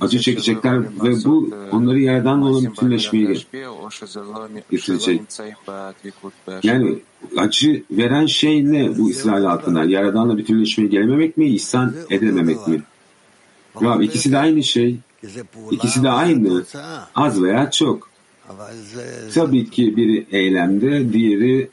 [0.00, 3.24] acı çekecekler ve bu onları yerden olan bütünleşmeye
[4.70, 5.22] getirecek.
[6.62, 6.98] Yani
[7.36, 9.84] acı veren şey ne bu İsrail halkına?
[9.84, 12.82] Yaradanla bütünleşmeye gelememek mi, ihsan edememek mi?
[13.82, 14.96] Rab ikisi de aynı şey.
[15.70, 16.64] İkisi de aynı.
[17.14, 18.08] Az veya çok.
[19.34, 21.70] Tabii ki biri eylemde, diğeri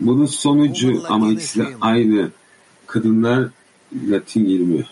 [0.00, 2.30] bunun sonucu ama ikisi de aynı.
[2.86, 3.48] Kadınlar
[4.10, 4.86] Latin 20.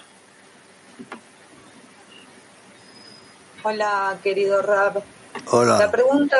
[3.63, 4.97] Hola, querido Rab.
[5.47, 5.79] Hola.
[5.79, 6.37] La pregunta,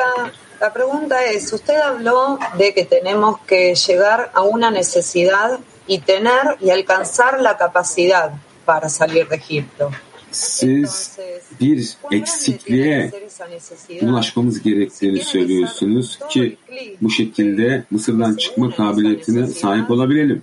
[0.61, 6.57] la pregunta es, usted habló de que tenemos que llegar a una necesidad y tener
[6.59, 8.31] y alcanzar la capacidad
[8.65, 9.89] para salir de Egipto.
[10.35, 11.17] siz
[11.61, 13.11] bir eksikliğe
[14.01, 16.57] ulaşmamız gerektiğini söylüyorsunuz ki
[17.01, 20.41] bu şekilde Mısır'dan çıkma kabiliyetine sahip olabilelim.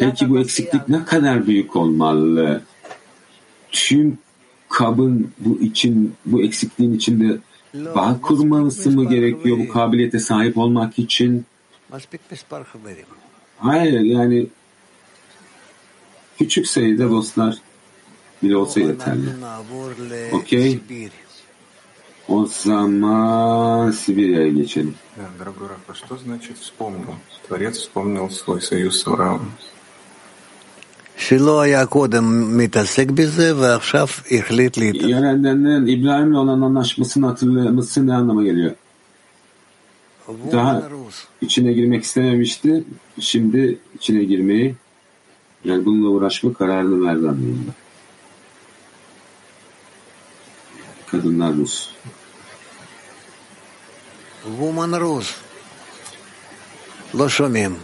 [0.00, 2.62] Peki bu eksiklik ne kadar büyük olmalı?
[3.72, 4.18] Tüm
[4.68, 7.38] kabın bu için bu eksikliğin içinde
[7.74, 11.44] bağ kurması mı gerekiyor bu kabiliyete sahip olmak için?
[13.58, 14.46] Hayır yani
[16.37, 17.55] küçük sayıda dostlar
[18.43, 19.29] bile olsa yeterli.
[19.41, 19.89] נעבור
[20.31, 20.69] Okey.
[20.75, 21.11] לסיביר.
[22.27, 24.95] O zaman Sibirya'ya geçelim.
[25.17, 27.15] Да, дорогой Раф, а что значит вспомнил?
[27.47, 29.51] Творец вспомнил свой союз с Авраамом.
[31.17, 35.09] שלא היה קודם מתעסק בזה ועכשיו החליט להתעסק.
[35.09, 38.71] Yönetenlerin İbrahim'le olan anlaşmasını hatırlaması ne anlama geliyor?
[40.51, 40.83] Daha
[41.41, 42.83] içine girmek istememişti.
[43.19, 44.75] Şimdi içine girmeyi
[45.64, 47.72] yani bununla uğraşma kararını verdi anlamında.
[51.06, 51.90] Kadınlar Rus.
[54.42, 55.36] Woman Rus.
[57.14, 57.76] Loşomim.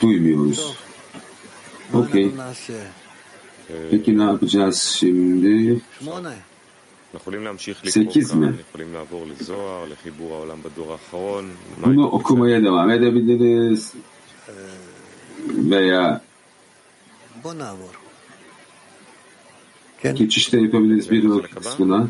[0.00, 0.76] Duymuyoruz.
[1.94, 2.24] Okey.
[3.90, 5.80] Peki ne yapacağız şimdi?
[7.90, 8.54] 8 mi?
[11.86, 13.92] Bunu okumaya devam edebiliriz.
[14.48, 14.52] Ee,
[15.70, 16.20] Veya
[20.14, 22.08] Geçişte yapabiliriz bir bakınız buna.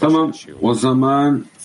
[0.00, 1.44] Tamam o zaman